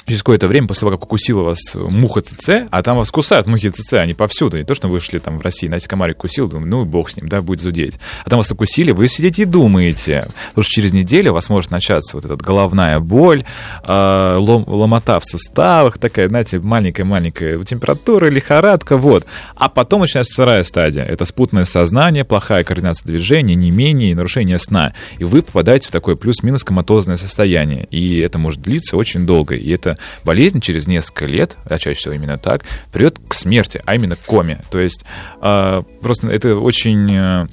[0.10, 3.48] А, через какое-то время, после того, как укусила вас муха ЦЦ, а там вас кусают
[3.48, 4.58] мухи ЦЦ, они повсюду.
[4.58, 7.18] Не то, что вы шли там в России, знаете, комарик кусил, думаю, ну бог с
[7.18, 7.96] ним, да, будет зудеть.
[8.26, 10.28] А там вас укусили, вы сидите и думаете.
[10.50, 13.44] Потому что через неделю у вас может начаться вот эта головная боль,
[13.84, 19.26] э, лом- ломота в суставах, такая, знаете, маленькая-маленькая температура, лихорадка, вот.
[19.56, 21.04] А потом начинается вторая стадия.
[21.04, 24.94] Это спутное сознание, плохая координация движения, не менее, нарушение сна.
[25.20, 27.88] И вы попадаете в такое плюс-минус коматозное состояние.
[27.92, 29.56] И это может длиться очень долго.
[29.56, 33.96] И это болезнь через несколько лет, а чаще всего именно так, приведет к смерти, а
[33.96, 34.62] именно к коме.
[34.72, 35.04] То есть
[35.42, 37.48] э, просто это очень...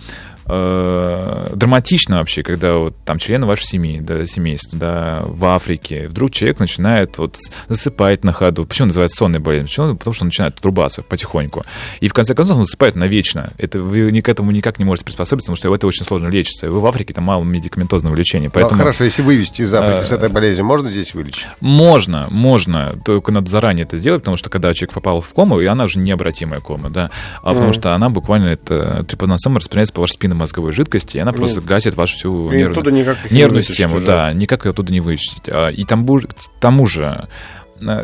[0.48, 6.08] э, э, драматично вообще, когда вот там члены вашей семьи, да, семейства, да, в Африке,
[6.08, 7.36] вдруг человек начинает вот
[7.68, 8.66] засыпать на ходу.
[8.66, 9.66] Почему называется сонная болезнь?
[9.66, 9.96] Почему?
[9.96, 11.64] Потому что он начинает отрубаться потихоньку.
[12.00, 13.50] И в конце концов он засыпает навечно.
[13.58, 16.70] Это вы к этому никак не можете приспособиться, потому что это очень сложно лечится.
[16.70, 18.50] Вы в Африке там мало медикаментозного лечения.
[18.50, 21.46] Поэтому, ну, хорошо, если вывести из Африки с этой болезнью, можно здесь вылечить?
[21.60, 22.94] Можно, можно.
[23.04, 25.98] Только надо заранее это сделать, потому что когда человек попал в кому, и она уже
[25.98, 27.10] необратимая кома, да,
[27.42, 31.60] а потому что она буквально, это трипаносома распространяется по вашей спинномозговой жидкости, и она просто
[31.60, 35.48] гасит вашу всю нервную, нервную систему, да, никак оттуда не вычистить.
[35.48, 37.28] А, и там, к тому же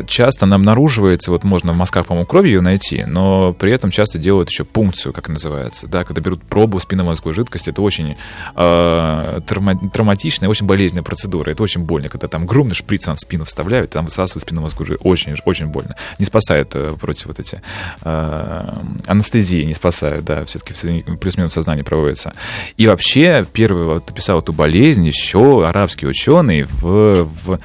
[0.07, 4.17] часто она обнаруживается, вот можно в мазках, по-моему, крови ее найти, но при этом часто
[4.17, 8.15] делают еще пункцию, как называется, да, когда берут пробу спинномозговой жидкости, это очень
[8.55, 13.43] э, травма- травматичная, очень болезненная процедура, это очень больно, когда там грубный шприц в спину
[13.45, 15.95] вставляют, там высасывают спинномозговую жидкость, очень, очень больно.
[16.19, 17.61] Не спасает э, против вот эти
[18.03, 20.73] э, анестезии, не спасают, да, все-таки
[21.17, 22.33] плюс-минус сознание проводится.
[22.77, 27.59] И вообще, первый вот описал эту болезнь еще арабский ученый в, в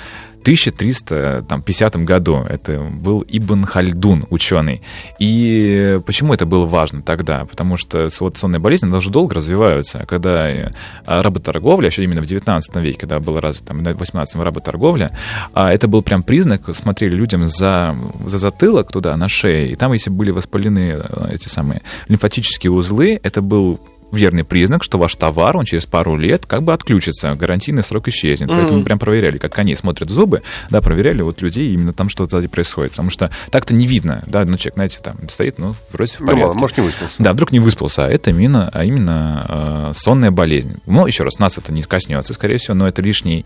[0.48, 2.42] 1350 году.
[2.48, 4.80] Это был Ибн Хальдун, ученый.
[5.18, 7.44] И почему это было важно тогда?
[7.44, 10.06] Потому что сонная болезнь она уже долго развиваются.
[10.08, 10.70] Когда э,
[11.04, 15.14] работорговля, еще именно в 19 веке, когда была развита, там, в 18 работорговля,
[15.52, 19.92] а это был прям признак, смотрели людям за, за затылок туда, на шее, и там,
[19.92, 23.80] если были воспалены э, эти самые лимфатические узлы, это был
[24.12, 28.48] верный признак, что ваш товар, он через пару лет как бы отключится, гарантийный срок исчезнет.
[28.48, 28.58] Mm-hmm.
[28.58, 32.48] Поэтому прям проверяли, как они смотрят зубы, да, проверяли вот людей, именно там что сзади
[32.48, 32.92] происходит.
[32.92, 36.40] Потому что так-то не видно, да, ну, человек, знаете, там стоит, ну, вроде в порядке.
[36.40, 37.14] Думал, может, не выспался.
[37.18, 40.76] Да, вдруг не выспался, а это именно, а именно э, сонная болезнь.
[40.86, 43.44] Ну, еще раз, нас это не коснется, скорее всего, но это лишний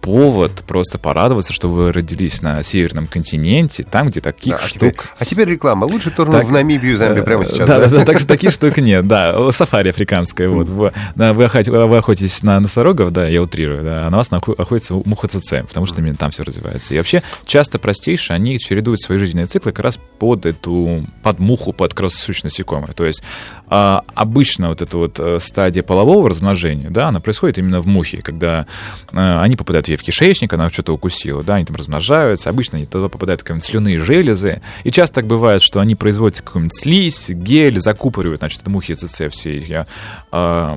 [0.00, 4.78] повод просто порадоваться, что вы родились на северном континенте, там, где таких да, а штук...
[4.78, 5.84] Теперь, а теперь реклама.
[5.84, 7.66] Лучше турнул в Намибию, Замбию прямо сейчас.
[7.68, 9.52] Да, да, да, так же таких штук нет, да.
[9.52, 10.68] Сафари африканское, вот.
[10.68, 15.66] Вы, вы, охотитесь на носорогов, да, я утрирую, да, а на вас охотится муха ЦЦ,
[15.66, 16.94] потому что именно там все развивается.
[16.94, 21.72] И вообще, часто простейшие, они чередуют свои жизненные циклы как раз под эту, под муху,
[21.72, 22.94] под кроссосущность насекомых.
[22.94, 23.22] То есть
[23.68, 28.22] а, обычно вот эта вот э, стадия полового размножения, да, она происходит именно в мухе,
[28.22, 28.66] когда
[29.12, 33.08] они попадают ей в кишечник, она что-то укусила, да, они там размножаются, обычно они туда
[33.08, 38.40] попадают какие-нибудь слюные железы, и часто так бывает, что они производят какую-нибудь слизь, гель, закупоривают,
[38.40, 39.86] значит, мухи ЦЦ все их,
[40.32, 40.76] э,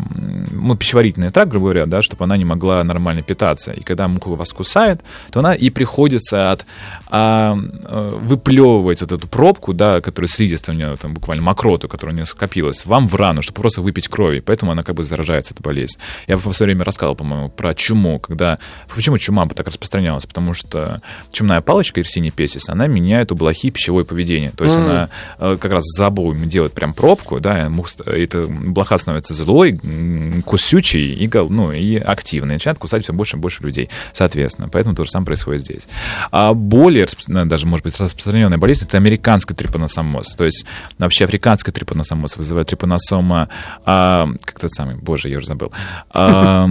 [0.52, 3.71] ну, пищеварительный тракт, грубо говоря, да, чтобы она не могла нормально питаться.
[3.71, 6.65] И когда муха вас кусает, то она и приходится от
[7.08, 12.15] а, выплевывать вот эту пробку, да, которая слизистая у нее, там, буквально мокроту, которая у
[12.15, 15.62] нее скопилась, вам в рану, чтобы просто выпить крови, поэтому она как бы заражается, эта
[15.62, 15.97] болезнь.
[16.28, 18.60] Я в свое время рассказывал, по-моему, про чуму, когда...
[19.01, 20.27] Почему чума бы так распространялась?
[20.27, 24.51] Потому что чумная палочка Ирсини песис, она меняет у блохи пищевое поведение.
[24.51, 24.85] То есть mm.
[24.85, 25.09] она
[25.39, 29.79] э, как раз зобовыми делает прям пробку, да, и эта блоха становится злой,
[30.45, 32.53] кусючий и, ну, и активный.
[32.53, 34.69] Начинает кусать все больше и больше людей, соответственно.
[34.69, 35.87] Поэтому то же самое происходит здесь.
[36.29, 40.35] А более, даже, может быть, распространенная болезнь, это американский трипаносомоз.
[40.35, 40.63] То есть
[40.99, 43.49] вообще африканский трипаносомоз вызывает трипаносома,
[43.83, 45.71] а, как тот самый, боже, я уже забыл,
[46.11, 46.67] а,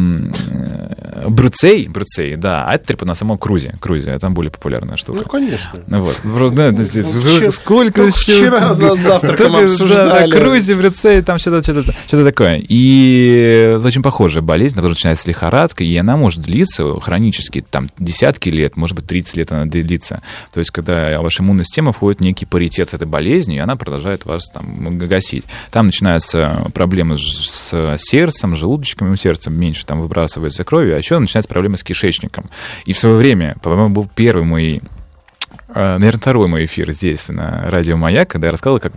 [1.27, 5.21] бруцей, бруцей, да, а это трипаносома крузи, крузи, это более популярная штука.
[5.25, 5.81] Ну, конечно.
[5.89, 6.55] Вот.
[6.55, 8.33] Да, здесь, ну, сколько еще...
[8.33, 10.31] Вчера за завтраком обсуждали.
[10.31, 12.63] Да, крузи, бруцей, там что-то, что-то, что-то такое.
[12.69, 18.49] И очень похожая болезнь, которая начинается с лихорадкой, и она может длиться хронически, там, десятки
[18.49, 20.23] лет, может быть, 30 лет она длится.
[20.53, 23.77] То есть, когда ваша иммунная система входит в некий паритет с этой болезнью, и она
[23.77, 25.45] продолжает вас там гасить.
[25.71, 31.49] Там начинаются проблемы с сердцем, желудочками у сердца меньше там выбрасывается крови, а еще начинаются
[31.49, 32.10] проблемы с кишечником.
[32.85, 34.83] И в свое время, по-моему, был первый мой
[35.75, 38.93] наверное, второй мой эфир здесь, на радио «Маяк», когда я рассказывал, как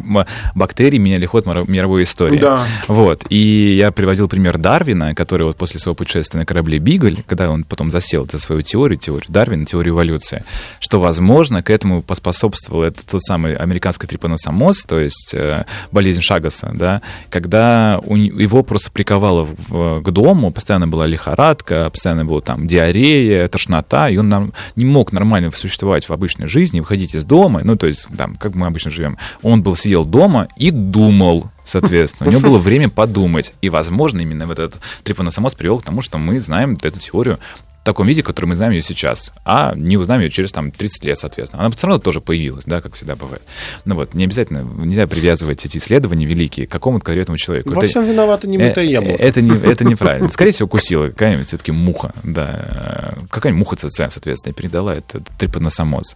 [0.55, 2.39] бактерии меняли ход мировой истории.
[2.39, 2.65] Да.
[2.87, 3.23] Вот.
[3.29, 7.63] И я приводил пример Дарвина, который вот после своего путешествия на корабле «Бигль», когда он
[7.63, 10.43] потом засел за свою теорию, теорию Дарвина, теорию эволюции,
[10.79, 16.71] что, возможно, к этому поспособствовал этот тот самый американский трипаносомоз, то есть э, болезнь Шагаса,
[16.73, 22.67] да, когда у, его просто приковало в, к дому, постоянно была лихорадка, постоянно была там
[22.67, 27.25] диарея, тошнота, и он нам, не мог нормально существовать в обычной жизни, жизни, выходить из
[27.25, 31.49] дома, ну, то есть, там, как мы обычно живем, он был, сидел дома и думал,
[31.65, 32.29] соответственно.
[32.29, 33.53] У него было время подумать.
[33.61, 37.39] И, возможно, именно этот трипаносомоз привел к тому, что мы знаем эту теорию
[37.83, 41.03] в таком виде, который мы знаем ее сейчас, а не узнаем ее через там 30
[41.03, 41.63] лет, соответственно.
[41.65, 43.41] Она все равно тоже появилась, да, как всегда бывает.
[43.83, 47.71] Ну вот, не обязательно, нельзя привязывать эти исследования великие к какому-то конкретному человеку.
[47.71, 49.21] Во это, всем виновата не мытое яблоко.
[49.21, 50.29] Это, не, это неправильно.
[50.29, 56.15] Скорее всего, укусила какая-нибудь все-таки муха, да, какая-нибудь муха ЦЦ, соответственно, и передала этот трипаносомоз.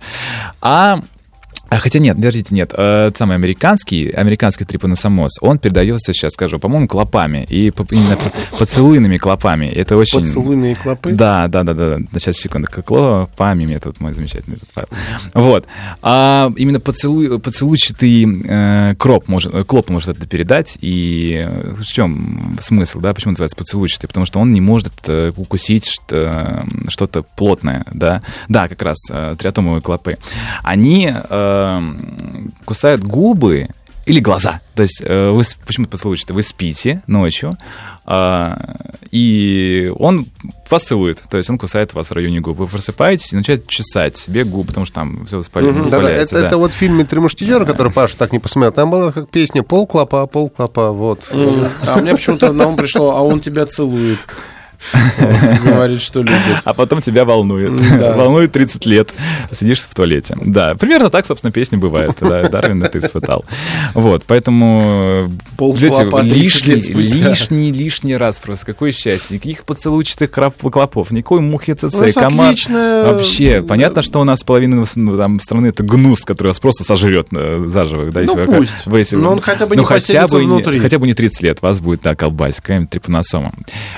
[0.62, 1.02] А
[1.70, 2.74] А хотя нет, подождите, нет.
[2.78, 7.46] Э, самый американский, американский трипаносомоз, он передается, сейчас скажу, по-моему, клопами.
[7.50, 8.18] И по, именно
[8.58, 9.66] поцелуйными клопами.
[9.66, 10.22] Это очень...
[10.22, 11.12] Поцелуйные клопы?
[11.12, 11.98] Да, да, да, да.
[12.14, 12.68] Сейчас, секунду.
[12.68, 14.88] Клопами метод мой замечательный этот файл.
[15.34, 15.66] Вот.
[16.02, 20.78] А именно поцелуй, поцелуйчатый э, кроп может, клоп может это передать.
[20.80, 23.14] И в чем смысл, да?
[23.14, 24.08] Почему называется поцелуйчатый?
[24.08, 28.22] Потому что он не может э, укусить что, что-то плотное, да?
[28.48, 30.18] Да, как раз э, триатомовые клопы.
[30.64, 31.12] Они...
[31.14, 33.68] Э, Эм, кусают губы
[34.06, 34.62] или глаза.
[34.76, 37.58] То есть э, вы почему-то поцелуете, вы спите ночью,
[38.06, 38.56] э,
[39.12, 40.28] и он
[40.70, 42.58] вас целует, то есть он кусает вас в районе губ.
[42.58, 45.82] Вы просыпаетесь и начинает чесать себе губы, потому что там все воспаляется.
[45.82, 46.48] Угу, да, это, да.
[46.48, 49.64] это вот в фильме «Три мушкетера», который Паша так не посмотрел, там была как песня
[49.64, 51.28] «Пол клопа, пол клопа», вот.
[51.32, 54.20] А мне почему-то на ум пришло, а он тебя целует.
[55.64, 56.62] Говорит, что любит.
[56.64, 57.80] А потом тебя волнует.
[58.00, 59.14] Волнует 30 лет.
[59.52, 60.38] Сидишь в туалете.
[60.42, 62.18] Да, примерно так, собственно, песня бывает.
[62.20, 63.46] Да, Дарвин это испытал.
[63.94, 65.30] Вот, поэтому...
[66.24, 68.66] лишний, лишний, раз просто.
[68.66, 69.36] Какое счастье.
[69.36, 72.58] Никаких поцелуйчатых клопов, никакой мухи ЦЦ, команд.
[72.70, 77.66] Вообще, понятно, что у нас половина ну, страны это гнус, который вас просто сожрет э,
[77.68, 78.12] заживо.
[78.12, 78.46] Да, ну,
[78.86, 79.14] пусть.
[79.14, 80.80] Но он хотя бы не ну, хотя бы, внутри.
[80.80, 83.02] Хотя бы не 30 лет вас будет, да, колбасить, какая-нибудь.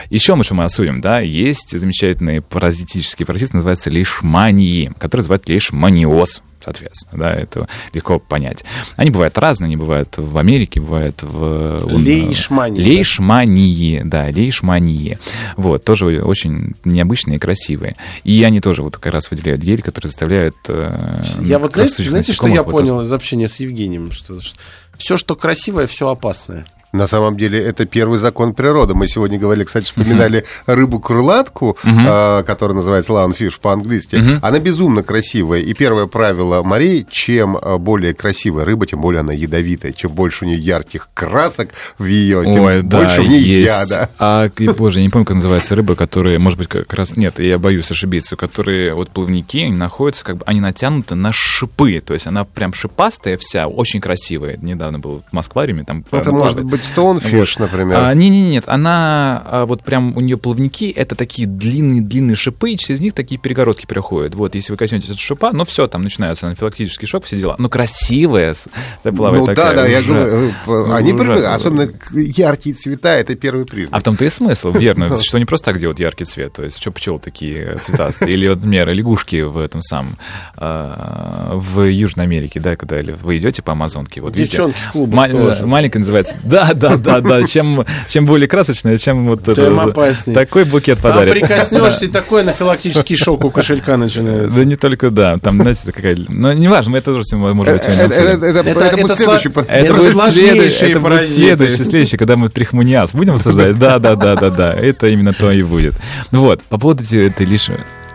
[0.10, 6.42] Еще мы что мы осудим, да, есть замечательный паразитический паразит, называется лишмании, который называют лишманиоз
[6.62, 8.64] соответственно, да, это легко понять.
[8.96, 11.98] Они бывают разные, они бывают в Америке, бывают в...
[11.98, 12.82] Лейшмании.
[12.82, 15.18] Лейшмании, да, лейшмании.
[15.56, 17.96] Вот, тоже очень необычные и красивые.
[18.24, 20.56] И они тоже вот как раз выделяют гель, который заставляет...
[20.68, 24.12] Э, я вот, знаете, знаете что я понял из общения с Евгением?
[24.12, 24.58] Что, что
[24.98, 26.66] все, что красивое, все опасное.
[26.92, 28.96] На самом деле это первый закон природы.
[28.96, 32.44] Мы сегодня говорили, кстати, вспоминали рыбу-крылатку, uh-huh.
[32.44, 34.16] которая называется lionfish по-английски.
[34.16, 34.40] Uh-huh.
[34.42, 35.60] Она безумно красивая.
[35.60, 39.92] И первое правило морей, чем а, более красивая рыба, тем более она ядовитая.
[39.92, 43.68] Чем больше у нее ярких красок в ее, тем Ой, больше да, в ней есть.
[43.68, 44.10] яда.
[44.18, 47.16] А, боже, я не помню, как называется рыба, которая, может быть, как раз...
[47.16, 48.36] Нет, я боюсь ошибиться.
[48.36, 52.02] Которые вот плавники, они находятся, как бы, они натянуты на шипы.
[52.04, 54.58] То есть она прям шипастая вся, очень красивая.
[54.58, 56.04] Недавно был в Москвариуме, там...
[56.12, 57.60] Это может быть Stonefish, вот.
[57.60, 57.98] например.
[58.00, 62.72] А, не, не, нет, она а, вот прям у нее плавники это такие длинные-длинные шипы,
[62.72, 64.36] и через них такие перегородки переходят.
[64.36, 67.56] Вот, если вы коснетесь от шипа, ну все, там начинается анафилактический шок, все дела.
[67.58, 68.56] Но красивая
[69.04, 73.66] плавает Ну такая, да, да, я говорю, э, они ну, особенно яркие цвета, это первый
[73.66, 73.98] признак.
[73.98, 76.80] А в том-то и смысл, верно, что не просто так делают яркий цвет, то есть
[76.80, 80.18] что пчелы такие цветастые, или, вот, например, лягушки в этом самом,
[80.56, 85.32] а, в Южной Америке, да, когда вы идете по Амазонке, вот Девчонки видите, в клубах
[85.32, 85.66] тоже.
[85.66, 87.44] Маленькая называется, да, да, да, да.
[87.44, 90.36] Чем, чем более красочная, чем вот Тем опаснее.
[90.36, 91.34] такой букет подарит.
[91.34, 94.58] Там прикоснешься, и такой анафилактический шок у кошелька начинается.
[94.58, 95.38] Да не только, да.
[95.38, 96.18] Там, знаете, какая...
[96.30, 101.00] Но неважно, мы это тоже, может быть, сегодня Это будет следующий Это будет следующий, это
[101.00, 103.78] будет следующий, следующий, когда мы трихмуниаз будем обсуждать.
[103.78, 104.74] Да, да, да, да, да.
[104.74, 105.96] Это именно то и будет.
[106.32, 107.70] Вот, по поводу этой лишь...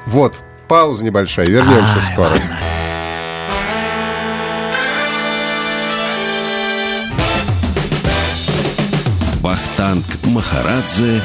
[0.06, 0.34] Вот,
[0.68, 2.32] пауза небольшая, вернемся скоро.
[9.94, 11.20] Вахтанг Махарадзе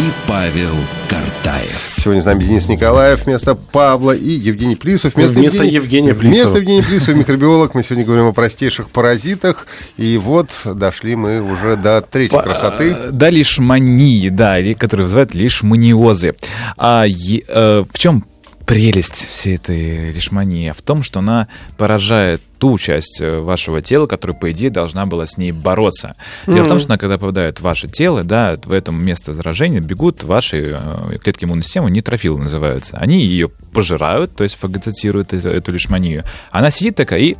[0.00, 0.74] и Павел
[1.08, 1.94] Картаев.
[1.98, 6.52] Сегодня с нами Денис Николаев вместо Павла и Евгений Плисов вместо, вместо Евгения, Евгения Плисова.
[6.52, 7.74] Вместо Евгения Плисова, микробиолог.
[7.74, 9.66] Мы сегодня говорим о простейших паразитах.
[9.96, 12.96] И вот дошли мы уже до третьей По, красоты.
[12.98, 16.34] Э, до лишмании, да, которые вызывают лишманиозы.
[16.76, 18.24] А, е, э, в чем
[18.66, 24.36] прелесть всей этой лишмании в том, что она поражает ту часть э, вашего тела, которая,
[24.36, 26.14] по идее, должна была с ней бороться.
[26.46, 26.64] Дело mm-hmm.
[26.64, 30.22] в том, что она, когда попадает в ваше тело, да, в этом место заражения бегут
[30.22, 32.96] ваши э, клетки иммунной системы, нейтрофилы называются.
[32.96, 36.24] Они ее пожирают, то есть фагоцитируют эту, лишманию.
[36.50, 37.36] Она сидит такая и...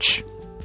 [0.00, 0.24] Ч,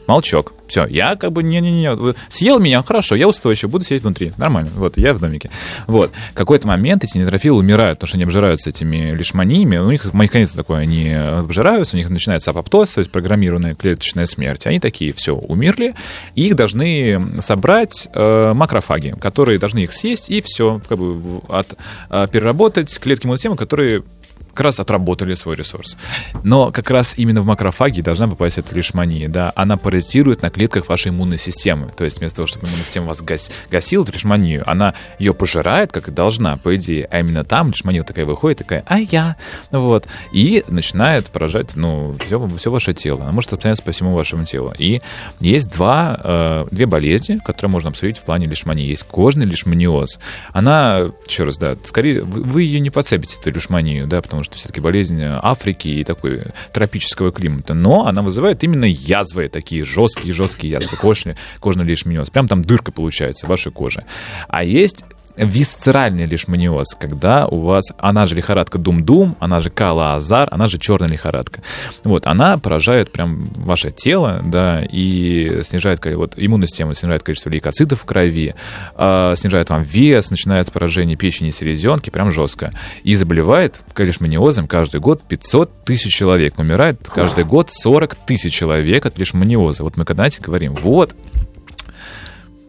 [0.09, 0.53] молчок.
[0.67, 4.97] Все, я как бы не-не-не, съел меня, хорошо, я устойчив, буду сидеть внутри, нормально, вот,
[4.97, 5.49] я в домике.
[5.87, 10.13] Вот, в какой-то момент эти нейтрофилы умирают, потому что они обжираются этими лишманиями, у них
[10.13, 14.67] механизм такой, они обжираются, у них начинается апоптоз, то есть программированная клеточная смерть.
[14.67, 15.95] Они такие, все, умерли,
[16.35, 21.75] и их должны собрать э, макрофаги, которые должны их съесть, и все, как бы от,
[22.09, 24.03] э, переработать клетки системы, которые
[24.51, 25.97] как раз отработали свой ресурс.
[26.43, 30.89] Но как раз именно в макрофаге должна попасть эта лишмания, да, она паразитирует на клетках
[30.89, 31.91] вашей иммунной системы.
[31.95, 36.07] То есть вместо того, чтобы иммунная система вас гас, гасила, лишманию, она ее пожирает, как
[36.07, 37.07] и должна, по идее.
[37.11, 39.35] А именно там лишмания такая выходит, такая, а я,
[39.71, 43.21] вот, и начинает поражать, ну, все, все ваше тело.
[43.21, 44.73] Она может распространяться по всему вашему телу.
[44.77, 45.01] И
[45.39, 48.85] есть два, э, две болезни, которые можно обсудить в плане лишмании.
[48.85, 50.19] Есть кожный лишманиоз.
[50.53, 54.45] Она, еще раз, да, скорее, вы, вы ее не подцепите, эту лишманию, да, потому потому
[54.45, 57.73] что все-таки болезнь Африки и такой тропического климата.
[57.73, 62.29] Но она вызывает именно язвы, такие жесткие-жесткие язвы, кожный, кожный лишманиоз.
[62.29, 64.05] Прям там дырка получается в вашей коже.
[64.47, 65.03] А есть
[65.45, 71.09] висцеральный лишманиоз, когда у вас, она же лихорадка дум-дум, она же кала-азар, она же черная
[71.09, 71.61] лихорадка.
[72.03, 78.01] Вот, она поражает прям ваше тело, да, и снижает вот, иммунную систему, снижает количество лейкоцитов
[78.01, 78.55] в крови,
[78.95, 82.73] э, снижает вам вес, начинается поражение печени и селезенки, прям жестко.
[83.03, 86.57] И заболевает лишманиозом каждый год 500 тысяч человек.
[86.57, 89.83] Умирает каждый год 40 тысяч человек от лишманиоза.
[89.83, 91.15] Вот мы когда, знаете, говорим, вот,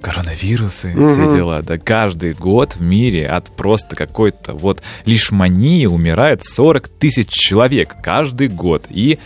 [0.01, 1.07] коронавирусы, угу.
[1.07, 1.63] все дела.
[1.63, 8.49] Да каждый год в мире от просто какой-то вот лишмании умирает 40 тысяч человек каждый
[8.49, 8.87] год.
[8.89, 9.19] И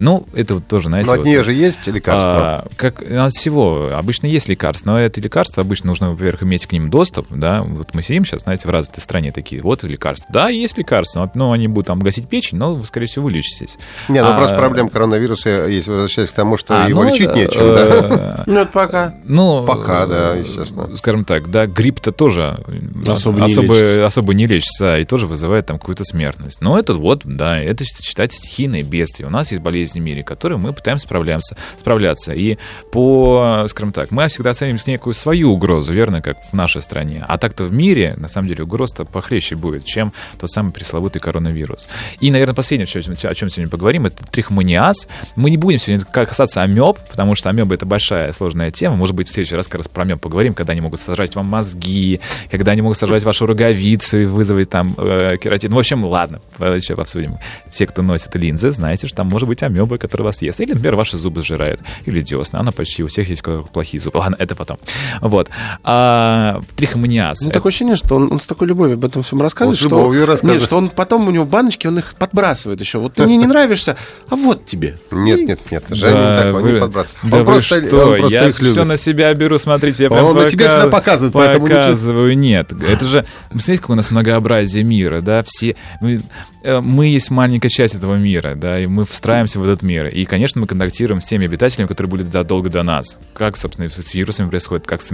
[0.00, 1.06] ну, это вот тоже, знаете...
[1.06, 2.32] Но от вот, нее же есть лекарства?
[2.32, 3.90] А, как, от всего.
[3.94, 7.60] Обычно есть лекарства, но это лекарства обычно нужно, во-первых, иметь к ним доступ, да.
[7.62, 10.26] Вот мы сидим сейчас, знаете, в развитой стране такие, вот лекарства.
[10.32, 13.76] Да, есть лекарства, но они будут там гасить печень, но вы, скорее всего, вылечитесь.
[14.08, 17.34] Не, ну а, просто проблема коронавируса, если возвращаясь к тому, что а, его ну, лечить
[17.34, 18.44] нечем, э, да.
[18.46, 19.14] Ну, это пока.
[19.24, 20.96] Ну, пока, да, естественно.
[20.96, 22.64] Скажем так, да, грипп-то тоже
[23.06, 26.62] особо, особо, особо не лечится, и тоже вызывает там какую-то смертность.
[26.62, 29.26] Но это вот, да, это считать стихийное бедствие.
[29.26, 31.56] У нас есть болезни в мире, которые мы пытаемся справляться.
[31.78, 32.32] справляться.
[32.32, 32.58] И
[32.92, 37.24] по, скажем так, мы всегда оценим некую свою угрозу, верно, как в нашей стране.
[37.28, 41.88] А так-то в мире, на самом деле, угроз-то похлеще будет, чем тот самый пресловутый коронавирус.
[42.20, 45.08] И, наверное, последнее, о чем сегодня поговорим, это трихомониаз.
[45.36, 48.96] Мы не будем сегодня касаться амеб, потому что амебы— это большая сложная тема.
[48.96, 51.46] Может быть, в следующий раз как раз про амеб поговорим, когда они могут сажать вам
[51.46, 52.20] мозги,
[52.50, 55.70] когда они могут сажать вашу роговицу и вызвать там э, кератин.
[55.70, 57.38] Ну, в общем, ладно, обсудим.
[57.68, 60.60] Все, кто носит линзы, знаете, что там может быть амеба, которая вас ест.
[60.60, 61.80] Или, например, ваши зубы сжирают.
[62.06, 62.60] Или десна.
[62.60, 64.18] Она почти у всех есть плохие зубы.
[64.18, 64.78] Ладно, это потом.
[65.20, 65.50] Вот.
[65.82, 67.40] А, трихомониаз.
[67.42, 69.80] Ну, такое ощущение, что он, он с такой любовью об этом всем рассказывает.
[69.82, 70.60] Он что, рассказывает.
[70.60, 72.98] Нет, что он потом у него баночки, он их подбрасывает еще.
[72.98, 73.96] Вот ты мне не нравишься,
[74.28, 74.98] а вот тебе.
[75.12, 75.84] Нет, нет, нет.
[75.90, 77.30] Женя да, не так, он вы, не подбрасывает.
[77.30, 78.06] Да он, просто, что?
[78.06, 81.66] он просто Я все на себя беру, смотрите, я Он на себя всегда показывает, поэтому
[81.66, 82.72] Показываю, нет.
[82.72, 85.76] Это же, смотрите, какое у нас многообразие мира, да, все...
[86.62, 90.06] Э, мы есть маленькая часть этого мира, да, и мы встраиваемся в этот мир.
[90.06, 93.18] И, конечно, мы контактируем с теми обитателями, которые были задолго до нас.
[93.34, 95.10] Как, собственно, с вирусами происходит, как с,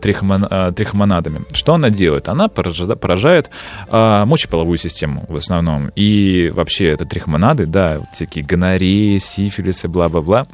[0.00, 1.42] трихомон, э, трихомонадами.
[1.52, 2.28] Что она делает?
[2.28, 3.50] Она поражает, поражает
[3.88, 5.90] а, мочеполовую систему в основном.
[5.96, 10.46] И вообще это трихомонады, да, всякие гонореи, сифилисы, бла-бла-бла.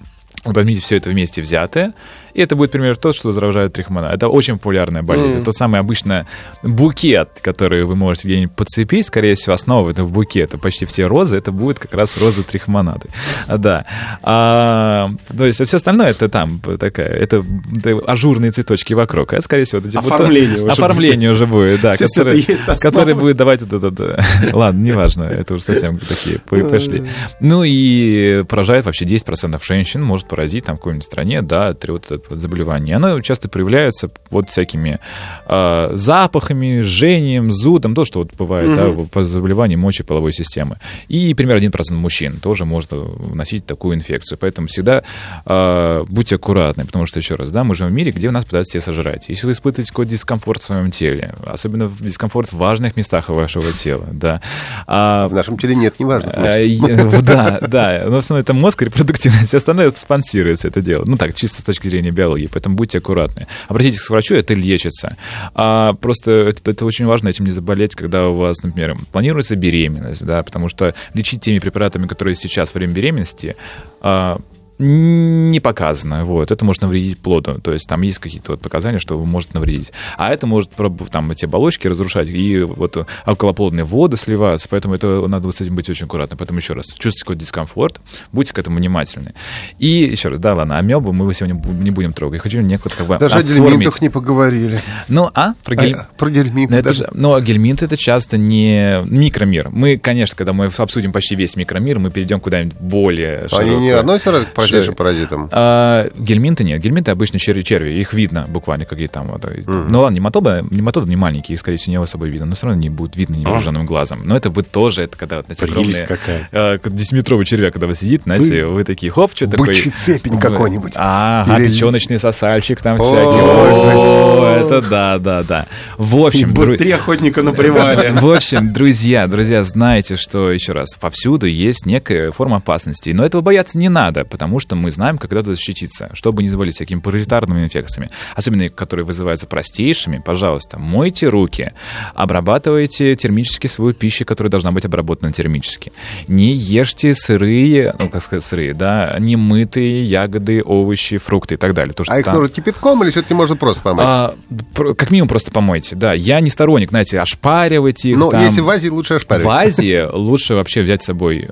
[0.44, 1.92] Вот возьмите все это вместе взятое,
[2.38, 4.06] и это будет, пример, то, что заражает трихомона.
[4.06, 5.38] Это очень популярная болезнь.
[5.38, 5.42] Mm.
[5.42, 6.24] Это самый обычный
[6.62, 9.06] букет, который вы можете где-нибудь подцепить.
[9.06, 13.08] Скорее всего, основа этого букета, почти все розы, это будет как раз розы трихомонады.
[13.48, 13.86] Да.
[14.22, 17.44] А, то есть, а все остальное это там такая, это,
[17.76, 19.32] это ажурные цветочки вокруг.
[19.32, 22.46] Это, скорее всего, это оформление, уже, оформление уже будет, да, который,
[22.80, 27.02] который будет давать это, это, ладно, неважно, это уже совсем такие пошли.
[27.40, 32.92] Ну и поражает вообще 10% женщин, может поразить там в какой-нибудь стране, да, вот заболеваний.
[32.92, 35.00] Оно часто проявляется вот всякими
[35.46, 38.96] э, запахами, жжением, зудом, то, что вот бывает mm-hmm.
[38.96, 40.78] да, по заболеванию мочеполовой системы.
[41.08, 42.92] И примерно 1% мужчин тоже может
[43.34, 44.38] носить такую инфекцию.
[44.38, 45.02] Поэтому всегда
[45.44, 48.44] э, будьте аккуратны, потому что, еще раз, да, мы живем в мире, где у нас
[48.44, 49.28] пытаются все сожрать.
[49.28, 53.72] Если вы испытываете какой-то дискомфорт в своем теле, особенно в дискомфорт в важных местах вашего
[53.72, 54.40] тела, да.
[54.86, 56.58] А, в нашем теле нет неважных а.
[57.22, 61.04] Да, да, но в основном это мозг, репродуктивность, все остальное спонсируется это дело.
[61.06, 63.46] Ну так, чисто с точки зрения биологии, поэтому будьте аккуратны.
[63.68, 65.16] Обратитесь к врачу, это лечится.
[65.54, 70.24] А просто это, это очень важно этим не заболеть, когда у вас, например, планируется беременность,
[70.24, 73.56] да, потому что лечить теми препаратами, которые сейчас во время беременности,
[74.00, 74.40] а,
[74.78, 76.24] не показано.
[76.24, 76.50] Вот.
[76.50, 77.60] Это может навредить плоду.
[77.60, 79.92] То есть там есть какие-то вот показания, что может навредить.
[80.16, 80.70] А это может
[81.10, 85.88] там эти оболочки разрушать, и вот околоплодные воды сливаются, поэтому это надо с этим быть
[85.90, 86.36] очень аккуратно.
[86.36, 88.00] Поэтому еще раз, чувствуйте какой-то дискомфорт,
[88.32, 89.34] будьте к этому внимательны.
[89.78, 92.38] И еще раз, да, ладно, амебу мы сегодня не будем трогать.
[92.38, 93.60] Я хочу некуда как бы Даже оформить.
[93.60, 94.80] о гельминтах не поговорили.
[95.08, 95.54] Ну, а?
[95.64, 95.94] Про, гель...
[95.94, 96.98] а, про гельминты ну, даже.
[96.98, 99.70] Же, ну, а гельминты это часто не микромир.
[99.70, 104.44] Мы, конечно, когда мы обсудим почти весь микромир, мы перейдем куда-нибудь более Они не относятся
[104.44, 105.48] к простейшим паразитам?
[105.52, 106.80] А, гельминты нет.
[106.80, 107.90] Гельминты обычно черви, черви.
[107.90, 109.28] Их видно буквально, какие там.
[109.28, 109.44] Вот.
[109.44, 109.86] Mm-hmm.
[109.88, 112.46] Ну ладно, нематоды, нематоды не маленькие, их, скорее всего, не особо видно.
[112.46, 113.86] Но все равно не будут видно невооруженным oh.
[113.86, 114.22] глазом.
[114.24, 116.06] Но это будет тоже, это когда вот, знаете, огромные...
[116.06, 116.48] какая.
[116.52, 119.68] Э, 10-метровый червяк, когда вы сидите, знаете, вы, вы такие, хоп, что такое...
[119.68, 120.92] Бычий цепень какой-нибудь.
[120.96, 121.68] А, Или...
[121.68, 123.40] печеночный сосальщик там всякий.
[123.40, 125.66] О, это да, да, да.
[125.96, 126.54] В общем...
[126.76, 128.12] Три охотника на привале.
[128.18, 133.10] В общем, друзья, друзья, знаете, что, еще раз, повсюду есть некая форма опасности.
[133.10, 136.48] Но этого бояться не надо, потому потому что мы знаем, как надо защититься, чтобы не
[136.48, 140.20] заболеть всякими паразитарными инфекциями, особенно которые вызываются простейшими.
[140.24, 141.72] Пожалуйста, мойте руки,
[142.14, 145.92] обрабатывайте термически свою пищу, которая должна быть обработана термически.
[146.26, 151.94] Не ешьте сырые, ну, как сказать, сырые, да, немытые ягоды, овощи, фрукты и так далее.
[151.94, 152.34] То, а их там...
[152.34, 154.04] нужно кипятком или все-таки можно просто помыть?
[154.04, 154.34] А,
[154.74, 156.14] как минимум просто помойте, да.
[156.14, 158.16] Я не сторонник, знаете, ошпаривать их.
[158.16, 159.46] Ну, если в Азии лучше ошпаривать.
[159.46, 161.48] В Азии лучше вообще взять с собой,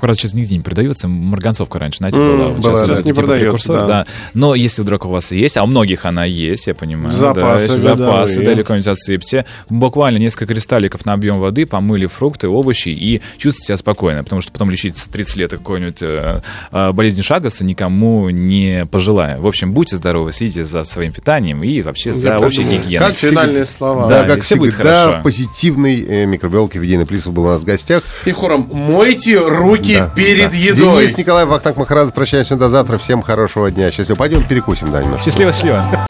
[0.00, 2.47] правда, сейчас нигде не продается, марганцовка раньше, знаете, mm, была.
[2.52, 3.86] Была, сейчас, не типа продается, да.
[3.86, 4.06] да.
[4.34, 7.12] Но если вдруг у вас есть, а у многих она есть, я понимаю.
[7.12, 9.44] Запасы, да, запасы, да, какой-нибудь отсыпьте.
[9.68, 14.52] Буквально несколько кристалликов на объем воды, помыли фрукты, овощи и чувствуйте себя спокойно, потому что
[14.52, 16.40] потом лечить 30 лет какой-нибудь э,
[16.72, 19.40] э, болезнью Шагаса никому не пожелаю.
[19.40, 23.06] В общем, будьте здоровы, следите за своим питанием и вообще за общей гигиеной.
[23.06, 24.08] Как финальные слова.
[24.08, 25.20] Да, да как все всегда, будет хорошо.
[25.22, 28.02] позитивный э, микробиолог Евгений Плисов был у нас в гостях.
[28.26, 30.56] И хором мойте руки да, перед да.
[30.56, 31.02] едой.
[31.02, 32.98] Денис Николаев, Вахтанг Махарадзе, прощаемся до завтра.
[32.98, 33.90] Всем хорошего дня.
[33.90, 34.16] Счастливо.
[34.18, 35.24] Пойдем перекусим, да, немножко.
[35.24, 36.06] Счастливо, счастливо.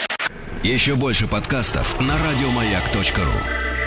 [0.62, 3.77] Еще больше подкастов на радиомаяк.ру